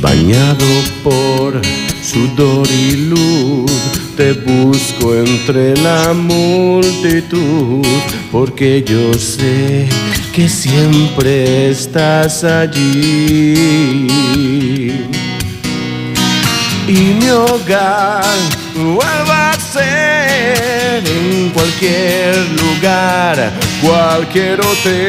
Bañado 0.00 0.66
por 1.04 1.60
sudor 2.02 2.66
y 2.70 2.92
luz, 3.10 3.70
te 4.16 4.32
busco 4.32 5.14
entre 5.14 5.76
la 5.76 6.14
multitud, 6.14 7.84
porque 8.32 8.82
yo 8.86 9.12
sé 9.12 9.88
que 10.38 10.48
siempre 10.48 11.70
estás 11.70 12.44
allí. 12.44 13.56
Y 16.86 17.14
mi 17.18 17.28
hogar 17.28 18.22
vuelve 18.72 19.32
a 19.32 19.58
ser 19.58 21.02
en 21.04 21.50
cualquier 21.50 22.36
lugar, 22.62 23.50
cualquier 23.82 24.60
hotel. 24.60 25.00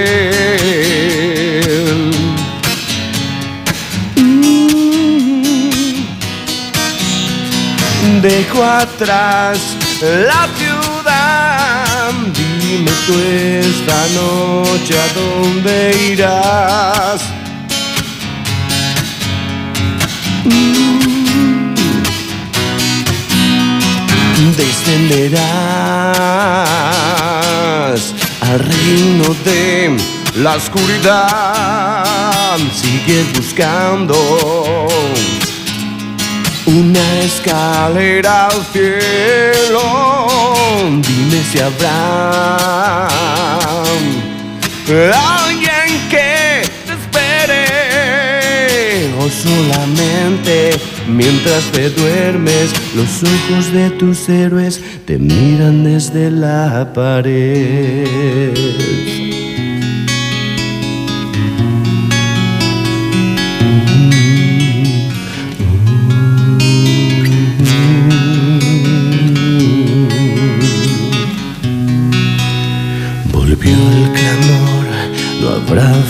Dejo 8.23 8.63
atrás 8.63 9.59
la 10.01 10.47
ciudad. 10.57 10.78
Dime 12.33 12.91
tú 13.05 13.13
esta 13.19 14.07
noche 14.13 14.93
a 14.97 15.07
dónde 15.13 15.73
irás. 16.11 17.21
Mm. 20.45 20.89
Descenderás 24.55 25.33
al 28.41 28.59
reino 28.59 29.35
de 29.45 29.97
la 30.35 30.55
oscuridad. 30.55 32.05
Sigues 32.73 33.31
buscando 33.33 34.15
una 36.65 37.19
escalera 37.19 38.47
al 38.47 38.65
cielo. 38.71 40.48
Dime 40.69 41.43
si 41.51 41.59
habrá 41.59 43.07
alguien 45.47 45.89
que 46.09 46.61
te 46.85 46.93
espere 46.93 47.65
o 49.19 49.29
solamente 49.29 50.71
mientras 51.07 51.63
te 51.71 51.89
duermes 51.89 52.71
los 52.95 53.23
ojos 53.23 53.73
de 53.73 53.89
tus 53.91 54.29
héroes 54.29 54.79
te 55.05 55.17
miran 55.17 55.83
desde 55.83 56.29
la 56.29 56.91
pared. 56.93 58.53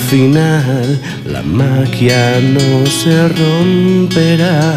Final, 0.10 1.00
la 1.26 1.44
magia 1.44 2.42
no 2.42 2.86
se 2.88 3.28
romperá. 3.28 4.76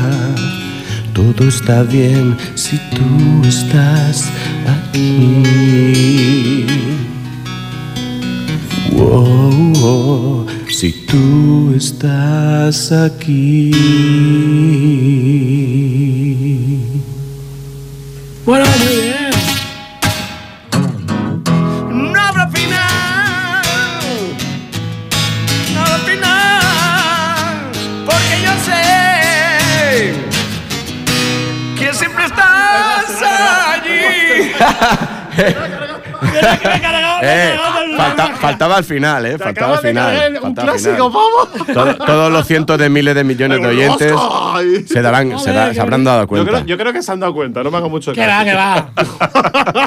Todo 1.15 1.49
está 1.49 1.83
bien 1.85 2.37
si 2.55 2.77
tú 2.95 3.43
estás 3.49 4.29
aquí. 4.77 5.43
Wow, 8.93 9.73
wow, 9.81 10.47
si 10.69 10.93
tú 11.07 11.73
estás 11.75 12.93
aquí. 12.93 13.73
Faltaba 38.73 38.79
al 38.79 38.85
final, 38.85 39.27
eh. 39.27 39.39
Faltaba 39.39 39.73
al 39.75 39.79
final. 39.81 40.35
un 40.37 40.43
faltaba 40.43 40.69
clásico, 40.73 41.11
vamos. 41.11 41.67
Todo- 41.73 41.95
todos 42.07 42.33
los 42.33 42.47
cientos 42.47 42.79
de 42.79 42.89
miles 42.89 43.15
de 43.15 43.25
millones 43.25 43.61
de 43.61 43.67
oyentes 43.69 44.13
se, 44.89 45.03
darán, 45.03 45.39
se, 45.39 45.53
da- 45.53 45.73
habrán 45.81 46.05
dado 46.05 46.23
Yo 46.23 46.27
cuenta. 46.29 46.51
creo, 46.53 46.65
yo 46.67 46.79
creo 46.79 46.93
que 46.93 47.03
se 47.03 47.13
han 47.13 47.21
dado 47.21 47.35
cuenta, 47.35 47.63
no 47.63 47.71
me 47.71 47.77
hago 47.79 47.89
mucho 47.91 48.13
Que 48.13 48.21
caso. 48.25 48.31
va, 48.31 48.45
que 48.45 48.55
va. 48.55 48.91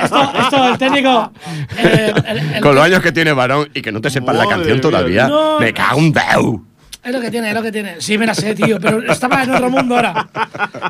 Esto, 0.04 0.32
esto, 0.40 0.68
el 0.70 0.78
técnico. 0.78 1.32
eh, 1.78 2.14
el- 2.28 2.38
el- 2.56 2.62
Con 2.62 2.76
los 2.76 2.84
años 2.84 3.02
que 3.02 3.12
tiene 3.12 3.34
varón 3.34 3.70
y 3.74 3.82
que 3.82 3.92
no 3.92 4.02
te 4.02 4.10
sepas 4.10 4.36
la 4.36 4.46
canción 4.48 4.74
mía, 4.74 4.82
todavía. 4.82 5.28
no. 5.28 5.60
Me 5.60 5.74
cago 5.74 5.98
un 5.98 6.12
deu. 6.12 6.64
Es 7.06 7.12
lo 7.14 7.22
que 7.22 7.30
tiene, 7.30 7.50
es 7.50 7.54
lo 7.56 7.62
que 7.62 7.72
tiene. 7.72 7.96
Sí, 8.02 8.18
me 8.18 8.26
la 8.26 8.34
sé, 8.34 8.56
tío, 8.56 8.80
pero 8.80 9.00
estaba 9.12 9.44
en 9.44 9.52
otro 9.52 9.70
mundo 9.70 9.96
ahora. 9.96 10.28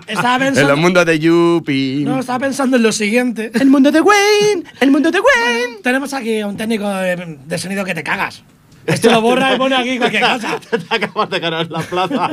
Estaba 0.08 0.36
En 0.36 0.42
pensando. 0.54 0.70
los 0.70 0.80
mundos 0.80 1.06
de 1.06 1.20
Yuppie. 1.20 2.06
No, 2.06 2.22
estaba 2.22 2.40
pensando 2.40 2.78
en 2.78 2.84
lo 2.84 2.92
siguiente. 2.94 3.52
El 3.54 3.68
mundo 3.70 3.92
de 3.92 4.00
Wayne. 4.00 4.64
El 4.80 4.92
mundo 4.92 5.12
de 5.12 5.20
Wayne. 5.20 5.80
Tenemos 5.84 6.14
aquí 6.14 6.40
a 6.40 6.48
un 6.48 6.56
técnico 6.56 6.88
de, 6.90 7.38
de 7.46 7.58
sonido 7.58 7.84
que 7.84 7.94
te 7.94 8.02
cagas. 8.04 8.44
Esto 8.86 9.10
lo 9.12 9.20
borra 9.20 9.56
y 9.56 9.58
pone 9.58 9.76
aquí 9.76 9.98
cualquier 9.98 10.22
cosa. 10.34 10.60
Te 10.60 10.96
acabas 10.96 11.30
de 11.32 11.40
ganar 11.40 11.70
la 11.72 11.80
plaza. 11.80 12.30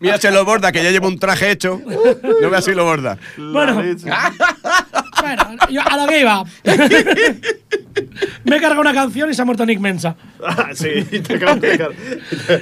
Mira, 0.00 0.18
se 0.18 0.30
lo 0.30 0.44
borda, 0.44 0.72
que 0.72 0.82
ya 0.82 0.90
lleva 0.90 1.08
un 1.08 1.18
traje 1.18 1.50
hecho. 1.50 1.80
No 2.40 2.50
veas 2.50 2.64
si 2.64 2.72
lo 2.72 2.84
borda. 2.84 3.18
Bueno. 3.36 3.82
Bueno, 5.20 5.42
yo 5.70 5.80
a 5.82 5.96
lo 5.96 6.06
que 6.06 6.20
iba. 6.20 6.44
Me 8.44 8.56
he 8.56 8.60
cargado 8.60 8.80
una 8.80 8.92
canción 8.94 9.30
y 9.30 9.34
se 9.34 9.42
ha 9.42 9.44
muerto 9.44 9.64
Nick 9.66 9.80
Mensa. 9.80 10.14
Ah, 10.44 10.68
sí, 10.74 10.88
te 11.10 11.34
de 11.38 11.38
cagar. 11.38 11.92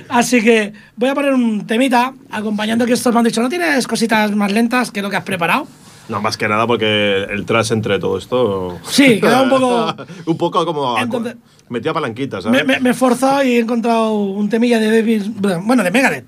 Así 0.09 0.43
que 0.43 0.73
voy 0.97 1.09
a 1.11 1.15
poner 1.15 1.33
un 1.35 1.67
temita 1.67 2.15
acompañando 2.31 2.87
que 2.87 2.93
estos 2.93 3.13
me 3.13 3.19
han 3.21 3.25
dicho, 3.25 3.43
¿no 3.43 3.49
tienes 3.49 3.87
cositas 3.87 4.35
más 4.35 4.53
lentas 4.53 4.91
que 4.91 5.03
lo 5.03 5.11
que 5.11 5.17
has 5.17 5.25
preparado? 5.25 5.67
No, 6.09 6.21
más 6.21 6.37
que 6.37 6.47
nada 6.49 6.67
porque 6.67 7.25
el 7.31 7.47
tras 7.47 7.71
entre 7.71 7.99
todo 7.99 8.19
esto. 8.19 8.79
Sí, 8.89 9.21
queda 9.21 9.43
un 9.43 9.49
poco- 9.51 9.95
un 10.27 10.37
poco 10.39 10.65
como. 10.67 10.99
Entonces- 10.99 11.37
metía 11.71 11.93
palanquitas, 11.95 12.45
¿sabes? 12.45 12.65
me- 12.65 12.79
me 12.79 12.89
he 12.91 12.93
esforzado 12.93 13.43
y 13.43 13.53
he 13.57 13.61
encontrado 13.61 14.13
un 14.15 14.49
temilla 14.51 14.79
de 14.79 14.91
David, 15.01 15.23
bueno, 15.63 15.83
de 15.83 15.91
Megadeth. 15.91 16.25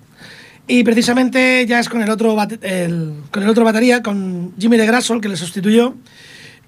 Y 0.69 0.83
precisamente 0.83 1.65
ya 1.67 1.79
es 1.79 1.89
con 1.89 2.03
el 2.03 2.11
otro, 2.11 2.35
con 2.35 3.43
el 3.43 3.49
otro 3.49 3.65
batería, 3.65 4.03
con 4.03 4.53
Jimmy 4.59 4.77
de 4.77 4.87
Grassol, 4.87 5.21
que 5.21 5.29
le 5.29 5.37
sustituyó. 5.37 5.95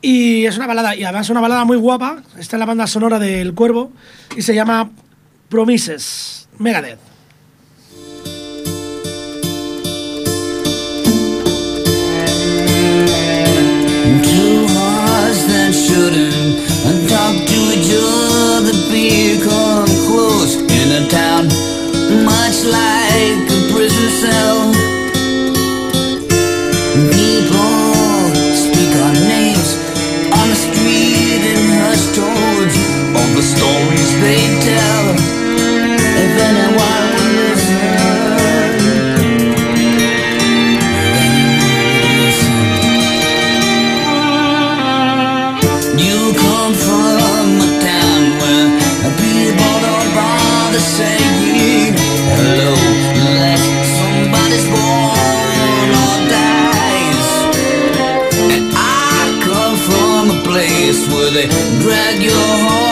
Y 0.01 0.47
es 0.47 0.57
una 0.57 0.69
balada, 0.69 0.95
y 0.95 1.03
además 1.03 1.27
es 1.27 1.31
una 1.31 1.41
balada 1.41 1.65
muy 1.65 1.77
guapa. 1.77 2.23
Está 2.39 2.57
en 2.57 2.61
la 2.61 2.67
banda 2.67 2.87
sonora 2.87 3.19
del 3.19 3.55
Cuervo 3.55 3.91
y 4.37 4.43
se 4.43 4.55
llama 4.55 4.91
Promises, 5.49 6.49
Megadeth. 6.59 7.01
Much 22.25 22.65
like 22.65 23.48
People 27.13 28.33
speak 28.57 28.93
our 29.05 29.13
names 29.13 29.77
on 30.33 30.49
the 30.49 30.57
street 30.57 31.43
tones 32.17 32.77
of 33.21 33.29
the 33.37 33.43
stories 33.43 34.11
they 34.25 34.43
tell. 34.65 35.05
If 36.25 36.33
anyone 36.49 37.05
would 37.13 37.33
listen. 37.37 38.09
You 46.07 46.19
come 46.33 46.75
from 46.87 47.47
a 47.61 47.71
town 47.85 48.23
where 48.41 48.69
people 49.27 49.75
don't 49.85 50.11
bother 50.17 50.81
saying 50.81 51.18
drag 61.47 62.21
your 62.21 62.33
horse 62.35 62.88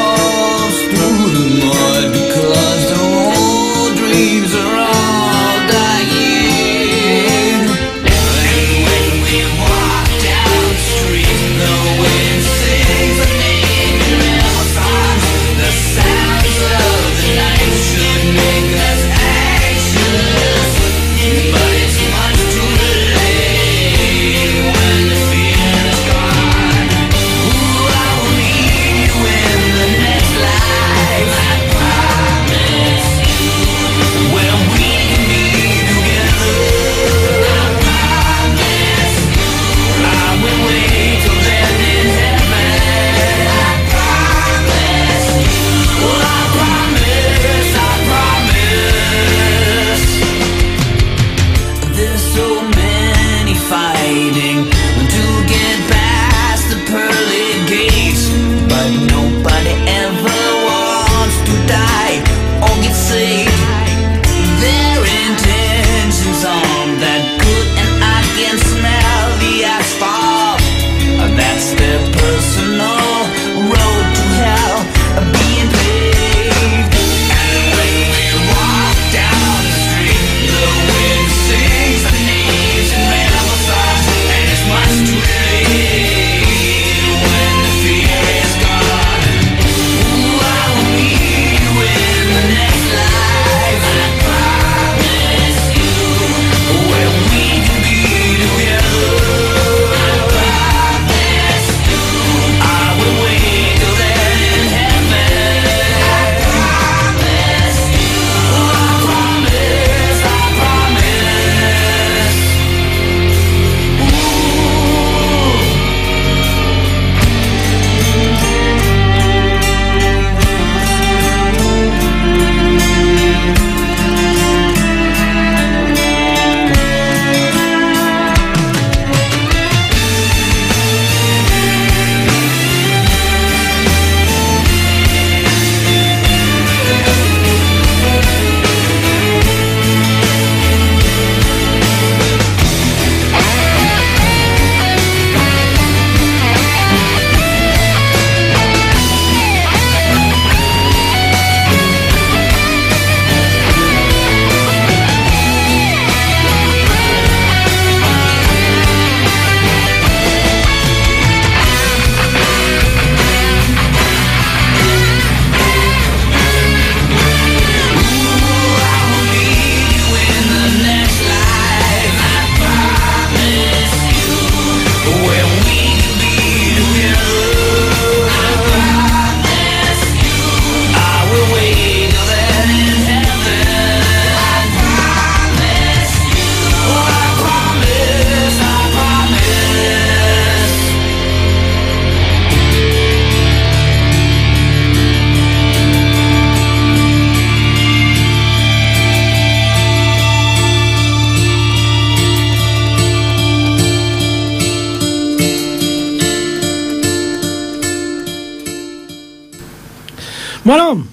Bueno, 210.65 211.07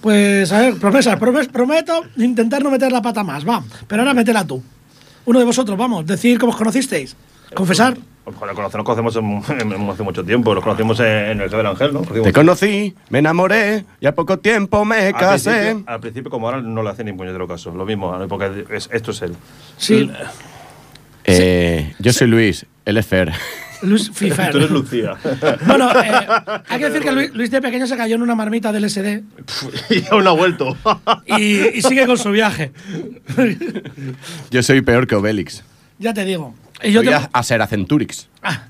pues 0.00 0.52
a 0.52 0.60
ver, 0.60 0.74
promesas, 0.76 1.18
promes- 1.18 1.48
prometo 1.50 2.02
intentar 2.16 2.62
no 2.62 2.70
meter 2.70 2.92
la 2.92 3.02
pata 3.02 3.22
más, 3.24 3.46
va. 3.48 3.62
Pero 3.86 4.02
ahora 4.02 4.14
métela 4.14 4.46
tú. 4.46 4.62
Uno 5.26 5.38
de 5.38 5.44
vosotros, 5.44 5.76
vamos, 5.78 6.06
decir 6.06 6.38
cómo 6.38 6.52
os 6.52 6.58
conocisteis. 6.58 7.16
Confesar. 7.54 7.96
Joder, 8.24 8.54
conoce- 8.54 8.76
nos 8.78 8.84
conocemos 8.86 9.16
hace 9.92 10.02
mucho 10.02 10.24
tiempo, 10.24 10.54
nos 10.54 10.64
conocimos 10.64 10.98
en, 11.00 11.40
el 11.42 11.50
del 11.50 11.66
Ángel, 11.66 11.92
¿no? 11.92 12.00
Te 12.02 12.32
conocí, 12.32 12.94
me 13.10 13.18
enamoré 13.18 13.84
y 14.00 14.06
al 14.06 14.14
poco 14.14 14.38
tiempo 14.38 14.84
me 14.86 15.08
al, 15.08 15.14
casé. 15.14 15.50
principio, 15.50 15.84
al 15.92 16.00
principio, 16.00 16.30
como 16.30 16.46
ahora, 16.48 16.62
no 16.62 16.82
le 16.82 16.88
hace 16.90 17.04
ni 17.04 17.12
puñetero 17.12 17.46
caso. 17.46 17.70
Lo 17.74 17.84
mismo, 17.84 18.16
porque 18.28 18.64
es- 18.70 18.88
esto 18.92 19.10
es 19.10 19.22
él. 19.22 19.34
Sí, 19.76 20.10
Eh, 21.26 21.94
yo 21.98 22.12
soy 22.12 22.26
Luis, 22.28 22.66
él 22.84 22.96
es 22.98 23.06
Fer. 23.06 23.32
Luis 23.82 24.10
Fifer. 24.12 24.50
Tú 24.52 24.58
eres 24.58 24.70
Lucía. 24.70 25.14
Bueno, 25.66 25.90
eh, 26.00 26.12
hay 26.68 26.78
que 26.78 26.86
decir 26.90 27.02
que 27.02 27.12
Luis, 27.12 27.34
Luis 27.34 27.50
de 27.50 27.60
pequeño 27.60 27.86
se 27.86 27.96
cayó 27.96 28.14
en 28.16 28.22
una 28.22 28.34
marmita 28.34 28.72
del 28.72 28.88
SD 28.88 29.22
y 29.90 30.04
aún 30.10 30.24
no 30.24 30.30
ha 30.30 30.34
vuelto. 30.34 30.76
y, 31.26 31.78
y 31.78 31.82
sigue 31.82 32.06
con 32.06 32.18
su 32.18 32.30
viaje. 32.30 32.72
Yo 34.50 34.62
soy 34.62 34.80
peor 34.82 35.06
que 35.06 35.14
Obélix. 35.14 35.62
ya 35.98 36.14
te 36.14 36.24
digo. 36.24 36.54
Y 36.82 36.92
yo 36.92 37.00
Voy 37.00 37.08
te- 37.08 37.14
a, 37.14 37.30
a 37.32 37.42
ser 37.42 37.62
Acenturix. 37.62 38.28
Ah, 38.42 38.64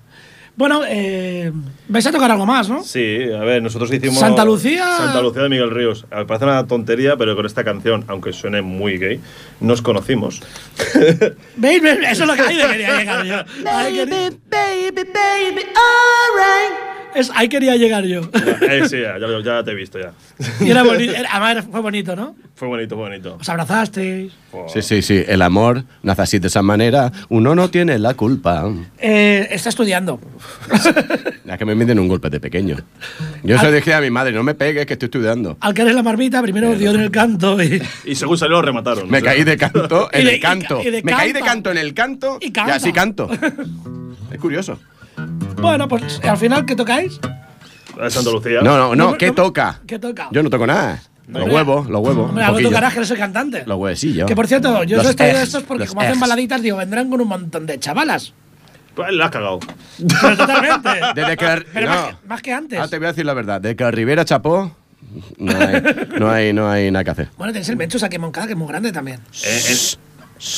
bueno, 0.57 0.83
eh, 0.87 1.51
vais 1.89 2.07
a 2.07 2.13
tocar 2.13 2.31
algo 2.31 2.47
más, 2.47 2.69
¿no? 2.69 2.83
Sí, 2.85 3.19
a 3.33 3.41
ver, 3.41 3.63
nosotros 3.63 3.93
hicimos. 3.93 4.19
Santa 4.19 4.45
Lucía. 4.45 4.87
Santa 4.97 5.21
Lucía 5.21 5.43
de 5.43 5.49
Miguel 5.49 5.71
Ríos. 5.71 6.07
Me 6.11 6.25
parece 6.27 6.45
una 6.45 6.67
tontería, 6.67 7.17
pero 7.17 7.35
con 7.35 7.45
esta 7.45 7.65
canción, 7.65 8.05
aunque 8.07 8.33
suene 8.33 8.63
muy 8.63 8.99
gay, 8.99 9.21
nos 9.61 9.83
conocimos. 9.83 10.41
Eso 11.63 12.23
es 12.23 12.27
lo 12.27 12.35
que 12.35 12.43
ahí 12.49 12.59
quería 12.59 12.99
llegar 12.99 13.25
yo. 13.25 13.45
Quería, 13.45 14.31
baby, 14.51 15.05
baby, 15.13 15.63
alright. 15.75 16.93
Es, 17.15 17.31
ahí 17.35 17.49
quería 17.49 17.77
llegar 17.77 18.05
yo. 18.05 18.21
Eh, 18.69 18.83
sí, 18.89 18.97
ya, 19.01 19.19
ya- 19.19 19.43
ya 19.45 19.62
te 19.65 19.71
he 19.71 19.75
visto 19.75 19.99
ya. 19.99 20.12
Y 20.65 20.71
era 20.71 20.83
bonito, 20.83 21.12
era- 21.15 21.29
además 21.33 21.67
fue 21.71 21.81
bonito, 21.81 22.15
¿no? 22.17 22.35
Fue 22.55 22.69
bonito, 22.69 22.95
fue 22.97 23.09
bonito. 23.09 23.37
Os 23.41 23.49
abrazasteis. 23.49 24.33
Sí, 24.73 24.83
sí, 24.83 25.03
sí. 25.03 25.25
El 25.27 25.43
amor 25.43 25.85
nace 26.03 26.23
así 26.23 26.39
de 26.39 26.47
esa 26.49 26.62
manera. 26.62 27.11
Uno 27.29 27.55
no 27.55 27.69
tiene 27.71 27.99
la 27.99 28.15
culpa. 28.15 28.71
Eh, 28.99 29.49
está 29.51 29.69
estudiando. 29.69 30.21
Ya 31.45 31.59
que 31.59 31.67
me 31.67 31.75
meten 31.75 31.99
un 31.99 32.09
golpe 32.09 32.31
de 32.31 32.41
pequeño. 32.41 32.79
Yo 33.43 33.59
se 33.59 33.67
lo 33.67 33.71
dije 33.73 33.93
a 33.93 34.01
mi 34.01 34.11
madre, 34.11 34.33
no 34.33 34.43
me 34.43 34.55
pegues 34.55 34.87
que 34.87 34.95
estoy 34.95 35.09
estudiando. 35.09 35.59
Al 35.61 35.75
caer 35.75 35.89
en 35.89 35.97
la 35.97 36.03
marmita, 36.03 36.41
primero 36.41 36.75
dio 36.75 36.91
en 36.93 37.01
el 37.01 37.11
canto 37.11 37.62
y. 37.62 37.83
Y 38.07 38.15
según 38.15 38.39
salió, 38.39 38.57
lo 38.57 38.62
remataron. 38.62 39.11
Me 39.11 39.19
O 39.19 39.21
sea, 39.21 39.33
caí 39.33 39.45
de 39.45 39.57
canto 39.59 40.09
Y 40.15 40.19
en 40.21 40.25
de- 40.25 40.35
el 40.37 40.41
canto. 40.41 40.81
y 40.83 40.91
de 40.91 41.03
Me 41.03 41.12
caí 41.12 41.33
de 41.35 41.41
canto 41.41 41.71
en 41.71 41.77
el 41.77 41.93
canto 41.93 42.39
Y 42.41 42.47
y, 42.47 42.51
canta. 42.51 42.77
así 42.77 42.93
canto. 42.95 43.29
Es 44.33 44.39
curioso. 44.41 44.79
Bueno, 45.65 45.89
pues 45.89 46.21
al 46.23 46.37
final, 46.37 46.65
¿qué 46.67 46.77
tocáis? 46.77 47.19
Santa 48.09 48.31
Lucía. 48.31 48.61
No, 48.62 48.77
no, 48.77 48.95
No, 48.95 49.15
¿qué 49.17 49.29
no- 49.29 49.35
toca? 49.35 49.81
¿Qué 49.87 49.99
toca? 49.99 50.29
Yo 50.31 50.43
no 50.43 50.51
toco 50.51 50.67
nada. 50.67 51.01
Los 51.27 51.49
huevos, 51.49 51.89
los 51.89 52.03
huevos. 52.03 52.29
Hombre, 52.29 52.45
algo 52.45 52.61
tocarás 52.61 52.93
que 52.93 52.99
eres 52.99 53.11
el 53.11 53.17
cantante. 53.19 53.62
Los 53.67 53.79
huevecillos. 53.79 54.29
Que 54.29 54.37
por 54.37 54.47
cierto, 54.47 54.85
yo 54.85 54.97
Los 54.99 55.07
os 55.07 55.11
estoy 55.11 55.29
de 55.29 55.43
estos 55.43 55.62
porque 55.62 55.87
como 55.87 56.03
hacen 56.03 56.21
baladitas, 56.21 56.61
digo, 56.61 56.77
vendrán 56.77 57.09
con 57.09 57.21
un 57.21 57.29
montón 57.29 57.65
de 57.67 57.79
chavalas. 57.81 58.35
Pues 58.95 59.11
la 59.12 59.25
has 59.25 59.31
cagado. 59.31 59.59
Pero 60.21 60.37
totalmente. 60.37 60.89
Desde 61.15 61.37
que. 61.37 61.65
Pero 61.73 61.87
no. 61.89 61.95
más, 61.95 62.05
que, 62.07 62.27
más 62.29 62.43
que 62.43 62.53
antes. 62.53 62.79
Ah, 62.79 62.89
te 62.89 62.99
voy 62.99 63.07
a 63.07 63.09
decir 63.09 63.25
la 63.25 63.35
verdad. 63.35 63.61
Desde 63.61 63.75
que 63.75 63.91
Rivera 63.91 64.25
chapó, 64.25 64.77
no 65.39 65.53
hay, 65.57 65.83
no 66.19 66.31
hay, 66.31 66.53
no 66.53 66.71
hay 66.71 66.91
nada 66.91 67.05
que 67.05 67.11
hacer. 67.11 67.29
Bueno, 67.39 67.53
tenéis 67.53 67.69
el 67.71 67.77
Menchus 67.77 68.03
aquí 68.03 68.17
en 68.17 68.21
Moncada, 68.23 68.47
que 68.47 68.53
es 68.53 68.59
muy 68.59 68.69
grande 68.69 68.93
también. 68.93 69.21
Eh, 69.45 69.75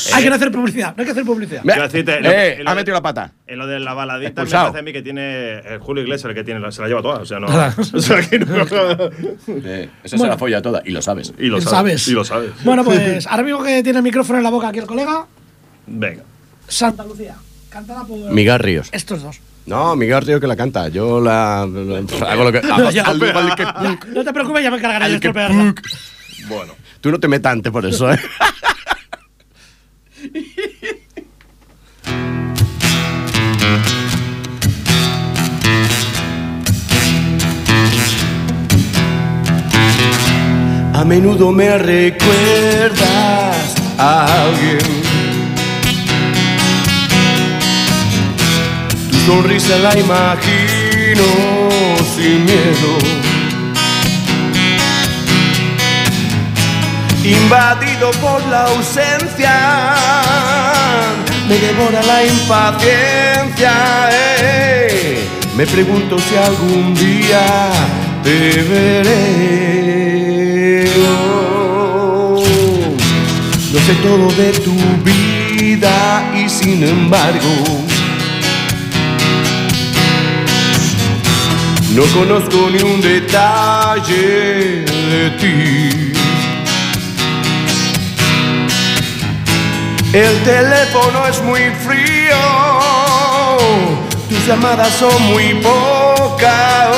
en, 0.08 0.14
Hay 0.14 0.22
que 0.24 0.28
no 0.30 0.34
hacer 0.36 0.50
publicidad, 0.50 0.94
no 0.96 1.00
hay 1.00 1.04
que 1.04 1.12
hacer 1.12 1.24
publicidad. 1.24 1.62
Decirte, 1.62 2.18
eh, 2.18 2.58
lo 2.62 2.70
ha 2.70 2.74
de- 2.74 2.80
metido 2.80 2.94
la 2.94 3.02
pata. 3.02 3.32
en 3.46 3.58
lo 3.58 3.66
de 3.66 3.78
la 3.80 3.94
baladita, 3.94 4.44
me 4.44 4.50
parece 4.50 4.78
a 4.78 4.82
mí 4.82 4.92
que 4.92 5.02
tiene 5.02 5.58
el 5.60 5.78
Julio 5.78 6.02
Iglesias 6.02 6.28
el 6.30 6.34
que 6.34 6.42
tiene, 6.44 6.72
se 6.72 6.82
la 6.82 6.88
lleva 6.88 7.02
toda. 7.02 7.18
O 7.18 7.26
sea, 7.26 7.38
no. 7.38 7.46
O 7.94 8.00
sea, 8.00 8.20
que 8.20 8.38
no- 8.38 8.46
Eh, 9.64 9.88
esa 10.02 10.16
Bueno. 10.16 10.24
se 10.24 10.26
la 10.34 10.38
folla 10.38 10.60
toda 10.62 10.82
y 10.84 10.90
lo 10.90 11.00
sabes. 11.02 11.32
y 11.38 11.46
lo 11.46 11.60
sabes. 11.60 11.70
sabes. 11.70 12.08
Y 12.08 12.12
lo 12.12 12.24
sabes. 12.24 12.50
Bueno, 12.64 12.84
pues 12.84 13.26
ahora 13.30 13.42
mismo 13.42 13.62
que 13.62 13.82
tiene 13.82 13.98
el 13.98 14.02
micrófono 14.02 14.38
en 14.38 14.44
la 14.44 14.50
boca 14.50 14.68
aquí 14.68 14.78
el 14.80 14.86
colega, 14.86 15.26
Venga. 15.86 16.22
Santa 16.68 17.04
Lucía. 17.04 17.36
Cantada 17.70 18.04
por 18.04 18.18
Miguel 18.32 18.58
Ríos. 18.58 18.88
estos 18.92 19.22
dos. 19.22 19.38
No, 19.66 19.94
Miguel 19.96 20.22
Ríos 20.22 20.40
que 20.40 20.46
la 20.46 20.56
canta. 20.56 20.88
Yo 20.88 21.20
la. 21.20 21.66
la- 21.66 22.30
hago 22.30 22.44
lo 22.44 22.52
que. 22.52 22.58
hago 22.58 22.90
ya. 22.90 23.02
al 23.04 23.16
igual 23.16 23.54
que- 23.54 23.62
Ya, 23.64 23.98
no 24.14 24.24
te 24.24 24.32
preocupes, 24.32 24.62
ya 24.62 24.70
me 24.70 24.76
encargaré 24.78 25.08
de 25.08 25.14
al 25.14 25.20
que 25.20 25.28
estropearla. 25.28 25.74
Bueno. 26.48 26.72
Tú 27.00 27.10
no 27.10 27.20
te 27.20 27.28
metas 27.28 27.52
antes 27.52 27.70
por 27.72 27.84
eso, 27.86 28.10
¿eh? 28.12 28.18
A 40.92 41.04
menudo 41.04 41.52
me 41.52 41.78
recuerdas 41.78 43.06
a 43.98 44.42
alguien. 44.42 44.78
Tu 49.10 49.18
sonrisa 49.26 49.78
la 49.78 49.98
imagino 49.98 51.24
sin 52.14 52.44
miedo. 52.44 53.25
Invadido 57.32 58.10
por 58.22 58.44
la 58.46 58.64
ausencia, 58.64 59.94
me 61.48 61.58
devora 61.58 62.02
la 62.02 62.24
impaciencia. 62.24 63.72
eh. 64.10 65.26
Me 65.56 65.66
pregunto 65.66 66.18
si 66.18 66.36
algún 66.36 66.94
día 66.94 67.70
te 68.22 68.62
veré. 68.62 69.26
Yo 73.72 73.80
sé 73.80 73.94
todo 74.02 74.30
de 74.32 74.52
tu 74.52 74.74
vida 75.02 76.32
y 76.34 76.48
sin 76.48 76.82
embargo 76.84 77.84
no 81.94 82.02
conozco 82.14 82.68
ni 82.70 82.82
un 82.82 83.00
detalle 83.00 84.84
de 84.84 85.30
ti. 85.40 86.15
El 90.16 90.42
teléfono 90.44 91.26
es 91.26 91.42
muy 91.42 91.60
frío, 91.86 92.38
tus 94.30 94.46
llamadas 94.46 94.94
son 94.94 95.22
muy 95.24 95.52
pocas. 95.56 96.88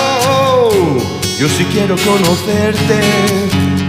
Yo 1.37 1.49
sí 1.49 1.66
quiero 1.73 1.97
conocerte 1.97 3.01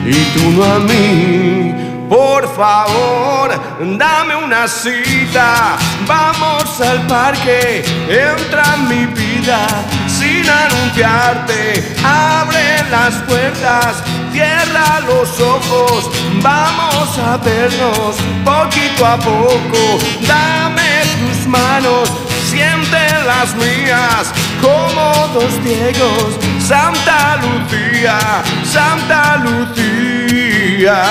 y 0.04 0.16
tú 0.34 0.50
no 0.50 0.64
a 0.64 0.80
mí. 0.80 1.76
Por 2.10 2.52
favor, 2.56 3.52
dame 4.00 4.36
una 4.36 4.68
cita. 4.68 5.78
Vamos 6.08 6.82
al 6.82 7.06
parque, 7.06 7.84
entra 8.10 8.64
en 8.78 8.88
mi 8.88 9.06
vida 9.14 9.68
sin 10.08 10.44
anunciarte. 10.50 11.96
Abre 12.04 12.84
las 12.90 13.14
puertas, 13.28 14.04
cierra 14.40 15.02
los 15.02 15.40
ojos. 15.42 16.10
Vamos 16.42 17.18
a 17.18 17.38
vernos 17.38 18.16
poquito 18.46 19.06
a 19.06 19.18
poco. 19.18 20.00
Dame 20.28 21.04
tus 21.20 21.40
manos, 21.48 22.10
siente 22.50 23.02
las 23.26 23.54
mías 23.56 24.34
como 24.62 25.28
dos 25.34 25.52
ciegos. 25.64 26.30
Santa 26.60 27.38
Lucía, 27.44 28.18
Santa 28.64 29.38
Lucía, 29.44 31.04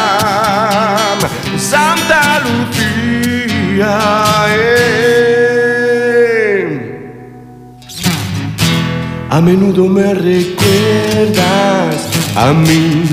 Santa 1.59 2.41
Lucía. 2.45 3.95
eh. 4.49 5.39
A 9.31 9.41
menudo 9.43 9.85
me 9.89 10.15
recuerdas 10.15 10.59
a 12.41 12.53
mí. 12.53 13.05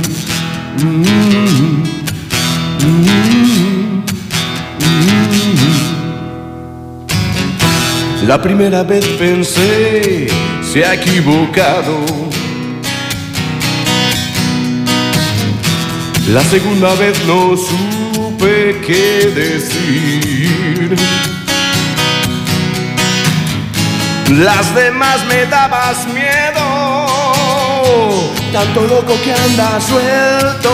La 8.27 8.41
primera 8.41 8.83
vez 8.83 9.05
pensé, 9.19 10.27
se 10.61 10.85
ha 10.85 10.93
equivocado. 10.93 12.05
La 16.29 16.43
segunda 16.43 16.93
vez 16.95 17.15
no 17.25 17.55
supe 17.55 18.81
qué 18.85 19.31
decir. 19.43 20.95
Las 24.31 24.73
demás 24.75 25.25
me 25.27 25.45
dabas 25.45 26.07
miedo, 26.07 27.24
tanto 28.51 28.81
loco 28.81 29.13
que 29.23 29.33
anda 29.33 29.79
suelto. 29.81 30.71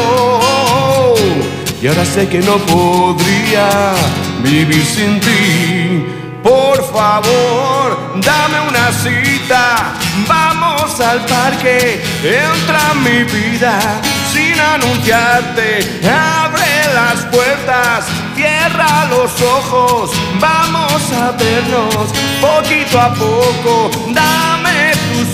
Y 1.81 1.87
ahora 1.87 2.05
sé 2.05 2.27
que 2.29 2.39
no 2.39 2.57
podría 2.57 3.93
vivir 4.43 4.85
sin 4.85 5.19
ti. 5.19 6.05
Por 6.43 6.77
favor, 6.91 8.19
dame 8.21 8.59
una 8.67 8.91
cita. 8.91 9.93
Vamos 10.27 10.99
al 10.99 11.25
parque, 11.25 12.03
entra 12.23 12.79
en 12.93 13.03
mi 13.03 13.23
vida 13.23 13.79
sin 14.31 14.59
anunciarte. 14.59 16.01
Abre 16.03 16.93
las 16.93 17.25
puertas, 17.33 18.05
cierra 18.35 19.05
los 19.09 19.41
ojos. 19.41 20.11
Vamos 20.39 21.01
a 21.13 21.31
vernos 21.31 22.13
poquito 22.39 22.99
a 22.99 23.13
poco. 23.13 23.89
Dame 24.13 24.60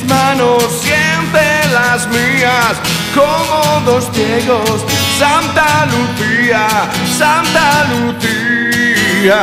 manos, 0.08 0.64
siente 0.82 1.46
las 1.74 2.08
mías 2.08 2.76
como 3.14 3.82
dos 3.86 4.10
ciegos. 4.14 4.86
Santa 5.18 5.88
Lucía, 5.88 6.68
Santa 7.18 7.86
Lucía, 7.92 9.42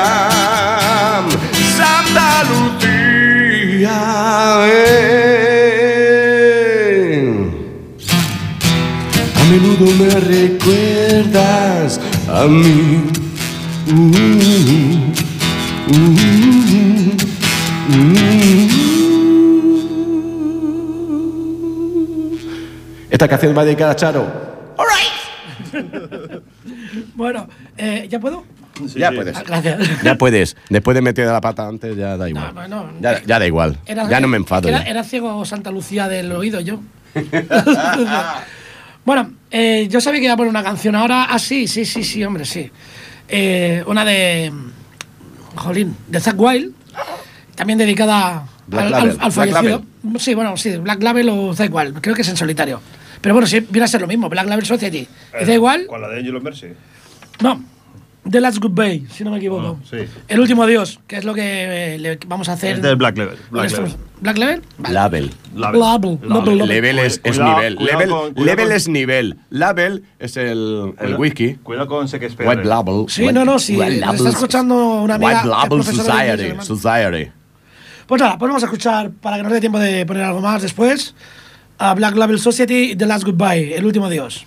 Santa 1.77 2.45
Lucía. 2.51 3.99
eh. 4.67 5.05
A 9.37 9.43
menudo 9.51 9.87
me 9.99 10.11
recuerdas 10.21 12.01
a 12.29 12.45
mí. 12.47 13.03
Uh, 13.87 13.93
uh, 15.91 16.05
uh. 17.91 18.44
Esta 23.15 23.29
canción 23.29 23.57
va 23.57 23.65
dedicada 23.65 23.93
a 23.93 23.97
Charo. 23.97 24.27
Bueno, 27.15 27.49
eh, 27.77 28.07
¿ya 28.11 28.19
puedo? 28.19 28.45
Sí, 28.89 28.99
ya 28.99 29.11
sí. 29.11 29.15
puedes. 29.17 29.37
Ah, 29.37 29.43
gracias. 29.47 30.03
Ya 30.03 30.15
puedes. 30.17 30.57
Después 30.69 30.97
de 30.97 31.01
meter 31.03 31.27
la 31.29 31.41
pata 31.41 31.69
antes, 31.69 31.97
ya 31.97 32.17
da 32.17 32.29
igual. 32.29 32.53
No, 32.55 32.67
no, 32.69 32.85
no. 32.87 32.93
Ya, 33.01 33.23
ya 33.23 33.39
da 33.39 33.47
igual. 33.47 33.79
Era- 33.87 34.09
ya 34.09 34.19
no 34.21 34.27
me 34.27 34.37
enfado. 34.37 34.69
Era, 34.69 34.83
era 34.83 35.05
ciego 35.05 35.45
Santa 35.45 35.71
Lucía 35.71 36.09
del 36.09 36.33
oído 36.33 36.59
yo. 36.61 36.81
bueno, 39.05 39.33
eh, 39.53 39.87
yo 39.89 40.01
sabía 40.01 40.19
que 40.19 40.25
iba 40.25 40.35
a 40.35 40.37
poner 40.37 40.51
una 40.51 40.65
canción 40.65 40.97
ahora. 40.97 41.27
Ah, 41.31 41.39
sí, 41.39 41.69
sí, 41.69 41.85
sí, 41.85 42.03
sí, 42.03 42.25
hombre, 42.25 42.45
sí. 42.45 42.69
Eh, 43.29 43.85
una 43.87 44.05
de. 44.05 44.53
Jolín, 45.55 45.97
de 46.09 46.19
Zack 46.19 46.35
Wild. 46.41 46.73
También 47.55 47.79
dedicada 47.79 48.45
Black 48.67 48.87
al, 48.87 48.91
Label, 48.91 49.11
al- 49.11 49.11
al 49.11 49.31
Black 49.31 49.33
fallecido. 49.33 49.83
Sí, 50.19 50.35
bueno, 50.35 50.57
sí, 50.57 50.77
Black 50.79 51.01
Label 51.01 51.29
o 51.29 51.55
Zack 51.55 51.73
Wild. 51.73 52.01
Creo 52.01 52.17
que 52.17 52.23
es 52.23 52.29
en 52.29 52.37
solitario. 52.37 52.81
Pero 53.25 53.35
bueno, 53.35 53.47
sí, 53.49 53.59
viene 53.71 53.85
a 53.85 53.89
ser 53.89 54.01
lo 54.01 54.07
mismo. 54.07 54.29
Black 54.29 54.47
Label 54.47 54.65
Society. 54.65 55.09
¿Es 55.41 55.47
da 55.49 55.55
igual? 55.55 55.87
Con 55.89 56.01
la 56.01 56.09
de 56.09 56.19
Angel 56.21 56.37
of 56.37 56.43
Mercy. 56.45 56.69
No. 57.43 57.61
The 58.31 58.41
Last 58.41 58.59
Goodbye, 58.59 59.05
si 59.11 59.23
no 59.25 59.31
me 59.33 59.37
equivoco. 59.37 59.79
Ah, 59.83 59.87
sí. 59.91 59.97
El 60.29 60.41
último 60.41 60.63
adiós, 60.63 60.99
que 61.07 61.17
es 61.17 61.25
lo 61.25 61.35
que 61.35 61.95
eh, 61.95 61.99
le 61.99 62.19
vamos 62.27 62.49
a 62.49 62.53
hacer. 62.55 62.77
Es 62.77 62.83
del 62.83 62.97
Black 62.97 63.19
Level. 63.19 63.37
Black 63.51 63.71
Level. 63.71 63.93
¿Black 64.21 64.39
Level? 64.39 64.63
Vale. 64.79 64.95
Label. 64.95 65.31
Label. 65.55 65.81
Label, 65.81 66.19
label, 66.23 66.59
label. 66.59 66.69
Level 66.69 66.99
es, 67.01 67.13
es 67.13 67.19
Cuidado, 67.37 67.57
nivel. 67.57 67.77
cuidado 67.77 67.99
level 67.99 68.11
con- 68.35 68.45
level 68.47 68.67
con- 68.69 68.77
es 68.77 68.89
nivel. 68.89 69.37
Label 69.51 70.05
es 70.19 70.37
el, 70.39 70.95
el 71.01 71.17
whisky. 71.17 71.55
Cuidado 71.57 71.87
con 71.89 72.07
Shakespeare. 72.07 72.49
White 72.49 72.65
Label. 72.65 73.05
Sí, 73.09 73.23
White- 73.23 73.33
no, 73.35 73.45
no, 73.45 73.59
sí, 73.59 73.79
está 73.81 74.29
escuchando 74.31 75.03
una 75.03 75.17
amiga 75.17 75.43
White 75.43 75.43
que 75.43 75.75
Label 75.77 75.85
Society. 75.85 76.65
Society. 76.65 77.31
Pues 78.07 78.21
nada, 78.23 78.39
pues 78.39 78.49
vamos 78.49 78.63
a 78.63 78.67
escuchar, 78.67 79.11
para 79.11 79.37
que 79.39 79.43
nos 79.43 79.53
dé 79.53 79.61
tiempo 79.61 79.79
de 79.79 80.05
poner 80.07 80.23
algo 80.25 80.41
más 80.41 80.63
después, 80.63 81.15
a 81.79 81.95
Black 81.95 82.15
Label 82.17 82.39
Society, 82.39 82.97
The 82.97 83.07
Last 83.07 83.25
Goodbye, 83.25 83.77
el 83.77 83.85
último 83.85 84.07
adiós. 84.07 84.47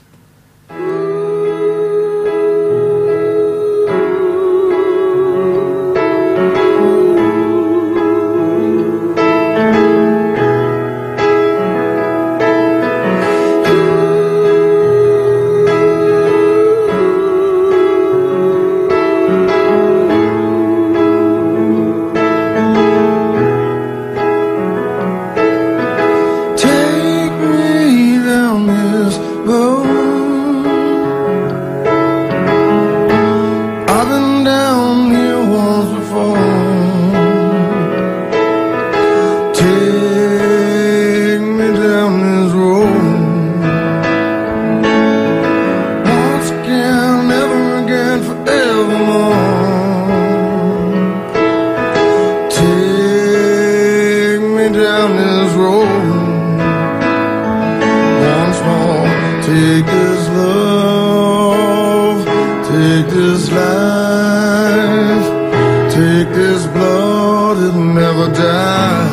Life, 63.97 65.27
take 65.93 66.29
this 66.39 66.65
blood, 66.67 67.57
it'll 67.67 67.83
never 67.83 68.27
die. 68.33 69.06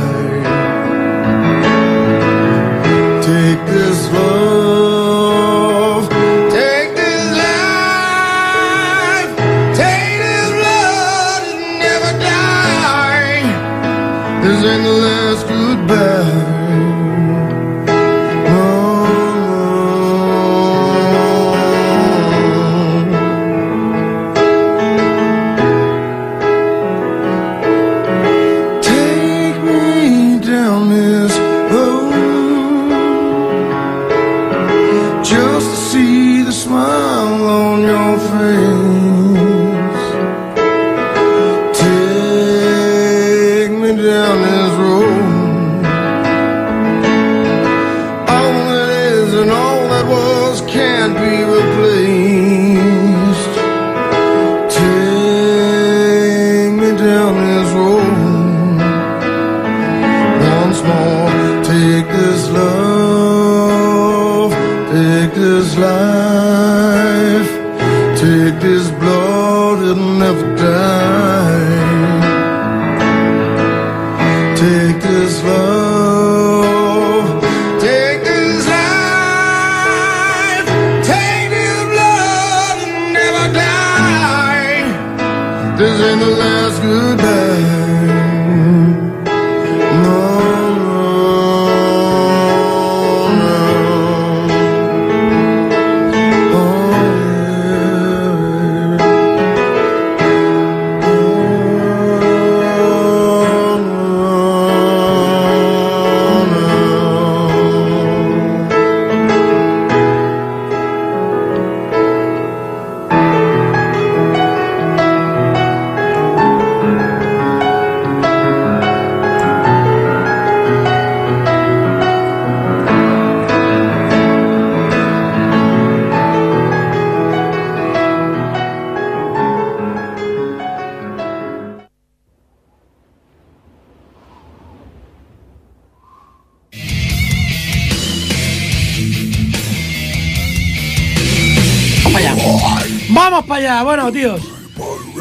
Bueno, 143.83 144.13
tíos. 144.13 144.41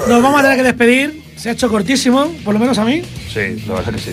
Nos 0.08 0.22
vamos 0.22 0.40
a 0.40 0.44
tener 0.44 0.58
que 0.58 0.64
despedir. 0.64 1.24
Se 1.36 1.50
ha 1.50 1.52
hecho 1.54 1.70
cortísimo, 1.70 2.28
por 2.46 2.54
lo 2.54 2.60
menos 2.60 2.78
a 2.78 2.86
mí. 2.86 3.02
Sí, 3.34 3.64
la 3.68 3.76
verdad 3.76 3.94
que 3.94 4.00
sí. 4.00 4.12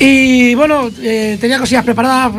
Y 0.00 0.54
bueno, 0.54 0.90
eh, 1.02 1.36
tenía 1.40 1.58
cosillas 1.58 1.84
preparadas 1.84 2.32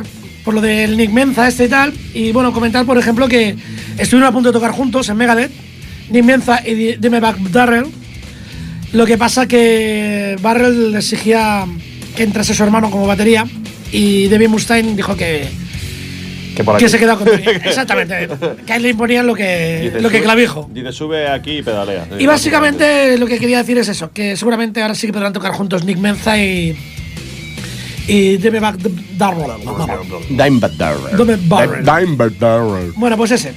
por 0.44 0.54
lo 0.54 0.62
del 0.62 0.96
Nick 0.98 1.12
Menza 1.12 1.48
este 1.48 1.66
y 1.66 1.70
tal. 1.70 1.94
Y 2.14 2.32
bueno, 2.32 2.52
comentar, 2.54 2.86
por 2.86 2.98
ejemplo, 2.98 3.28
que 3.28 3.56
estuvieron 3.98 4.30
a 4.30 4.32
punto 4.32 4.50
de 4.50 4.54
tocar 4.54 4.72
juntos 4.72 5.10
en 5.10 5.18
Megadeth. 5.18 5.52
Nick 6.10 6.24
Menza 6.24 6.62
y 6.66 6.74
Di- 6.74 6.96
Dimebag 6.98 7.38
Darrell. 7.52 7.86
Lo 8.94 9.06
que 9.06 9.18
pasa 9.18 9.48
que 9.48 10.38
Barrel 10.42 10.92
le 10.94 10.98
exigía 11.00 11.66
que 12.16 12.24
entrase 12.24 12.54
su 12.54 12.64
hermano 12.64 12.90
como 12.90 13.06
batería. 13.08 13.46
Y 13.92 14.28
David 14.28 14.50
Mustaine 14.50 14.96
dijo 14.96 15.16
que, 15.16 15.48
Que 16.58 16.64
por 16.64 16.78
que 16.78 16.86
aquí. 16.86 16.92
se 16.92 16.98
quedaba 16.98 17.24
con 17.24 17.28
Exactamente. 17.40 18.28
Que 18.66 18.74
a 18.74 18.78
él 18.78 18.82
le 18.82 18.90
imponían 18.90 19.28
lo 19.28 19.36
que, 19.36 19.82
Dice, 19.84 20.02
lo 20.02 20.10
que 20.10 20.24
clavijo. 20.24 20.68
Dice, 20.74 20.92
sube 20.92 21.30
aquí 21.30 21.60
y 21.60 21.62
pedalea. 21.62 22.08
Y 22.18 22.26
básicamente 22.26 23.16
lo 23.20 23.28
que 23.28 23.38
quería 23.38 23.60
decir 23.60 23.78
es 23.78 23.88
eso, 23.90 24.12
que 24.12 24.36
seguramente 24.36 24.82
ahora 24.82 24.96
sí 24.96 25.06
que 25.06 25.14
podrán 25.14 25.34
tocar 25.34 25.52
juntos 25.52 25.86
Nick 25.86 26.00
Menza 26.00 26.36
y. 26.42 26.76
y 28.08 28.38
Darrell. 28.38 28.76
Dimebag 30.30 30.78
Darrell. 32.40 32.92
Bueno, 32.96 33.18
pues 33.18 33.32
ese. 33.32 33.54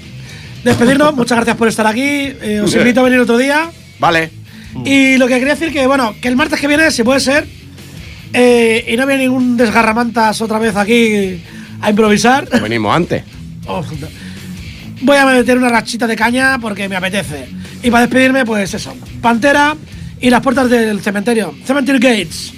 Despedirnos, 0.63 1.17
muchas 1.17 1.39
gracias 1.39 1.57
por 1.57 1.69
estar 1.69 1.87
aquí. 1.87 2.03
eh, 2.03 2.61
os 2.63 2.75
invito 2.75 3.01
a 3.01 3.05
venir 3.05 3.19
otro 3.19 3.39
día. 3.39 3.71
Vale. 3.99 4.29
Y 4.85 5.17
lo 5.17 5.27
que 5.27 5.39
quería 5.39 5.55
decir 5.55 5.73
que, 5.73 5.87
bueno, 5.87 6.15
que 6.21 6.29
el 6.29 6.37
martes 6.37 6.61
que 6.61 6.67
viene, 6.69 6.91
si 6.91 7.03
puede 7.03 7.21
ser, 7.21 7.47
eh, 8.35 8.85
y 8.87 8.95
no 8.99 9.07
viene 9.07 9.23
ningún 9.25 9.57
desgarramantas 9.57 10.43
otra 10.43 10.59
vez 10.59 10.77
aquí 10.77 11.41
a 11.81 11.91
improvisar, 11.91 12.49
Venimos 12.61 12.95
antes. 12.95 13.23
oh, 13.67 13.83
voy 15.03 15.17
a 15.17 15.27
meter 15.27 15.57
una 15.59 15.69
rachita 15.69 16.07
de 16.07 16.17
caña 16.17 16.59
porque 16.61 16.89
me 16.89 16.97
apetece. 16.97 17.49
Y 17.83 17.91
para 17.91 18.03
despedirme, 18.07 18.45
pues 18.45 18.73
eso, 18.75 18.95
Pantera 19.23 19.77
y 20.21 20.29
las 20.31 20.41
puertas 20.43 20.69
del 20.69 21.01
cementerio, 21.01 21.55
Cemetery 21.65 21.99
Gates. 21.99 22.53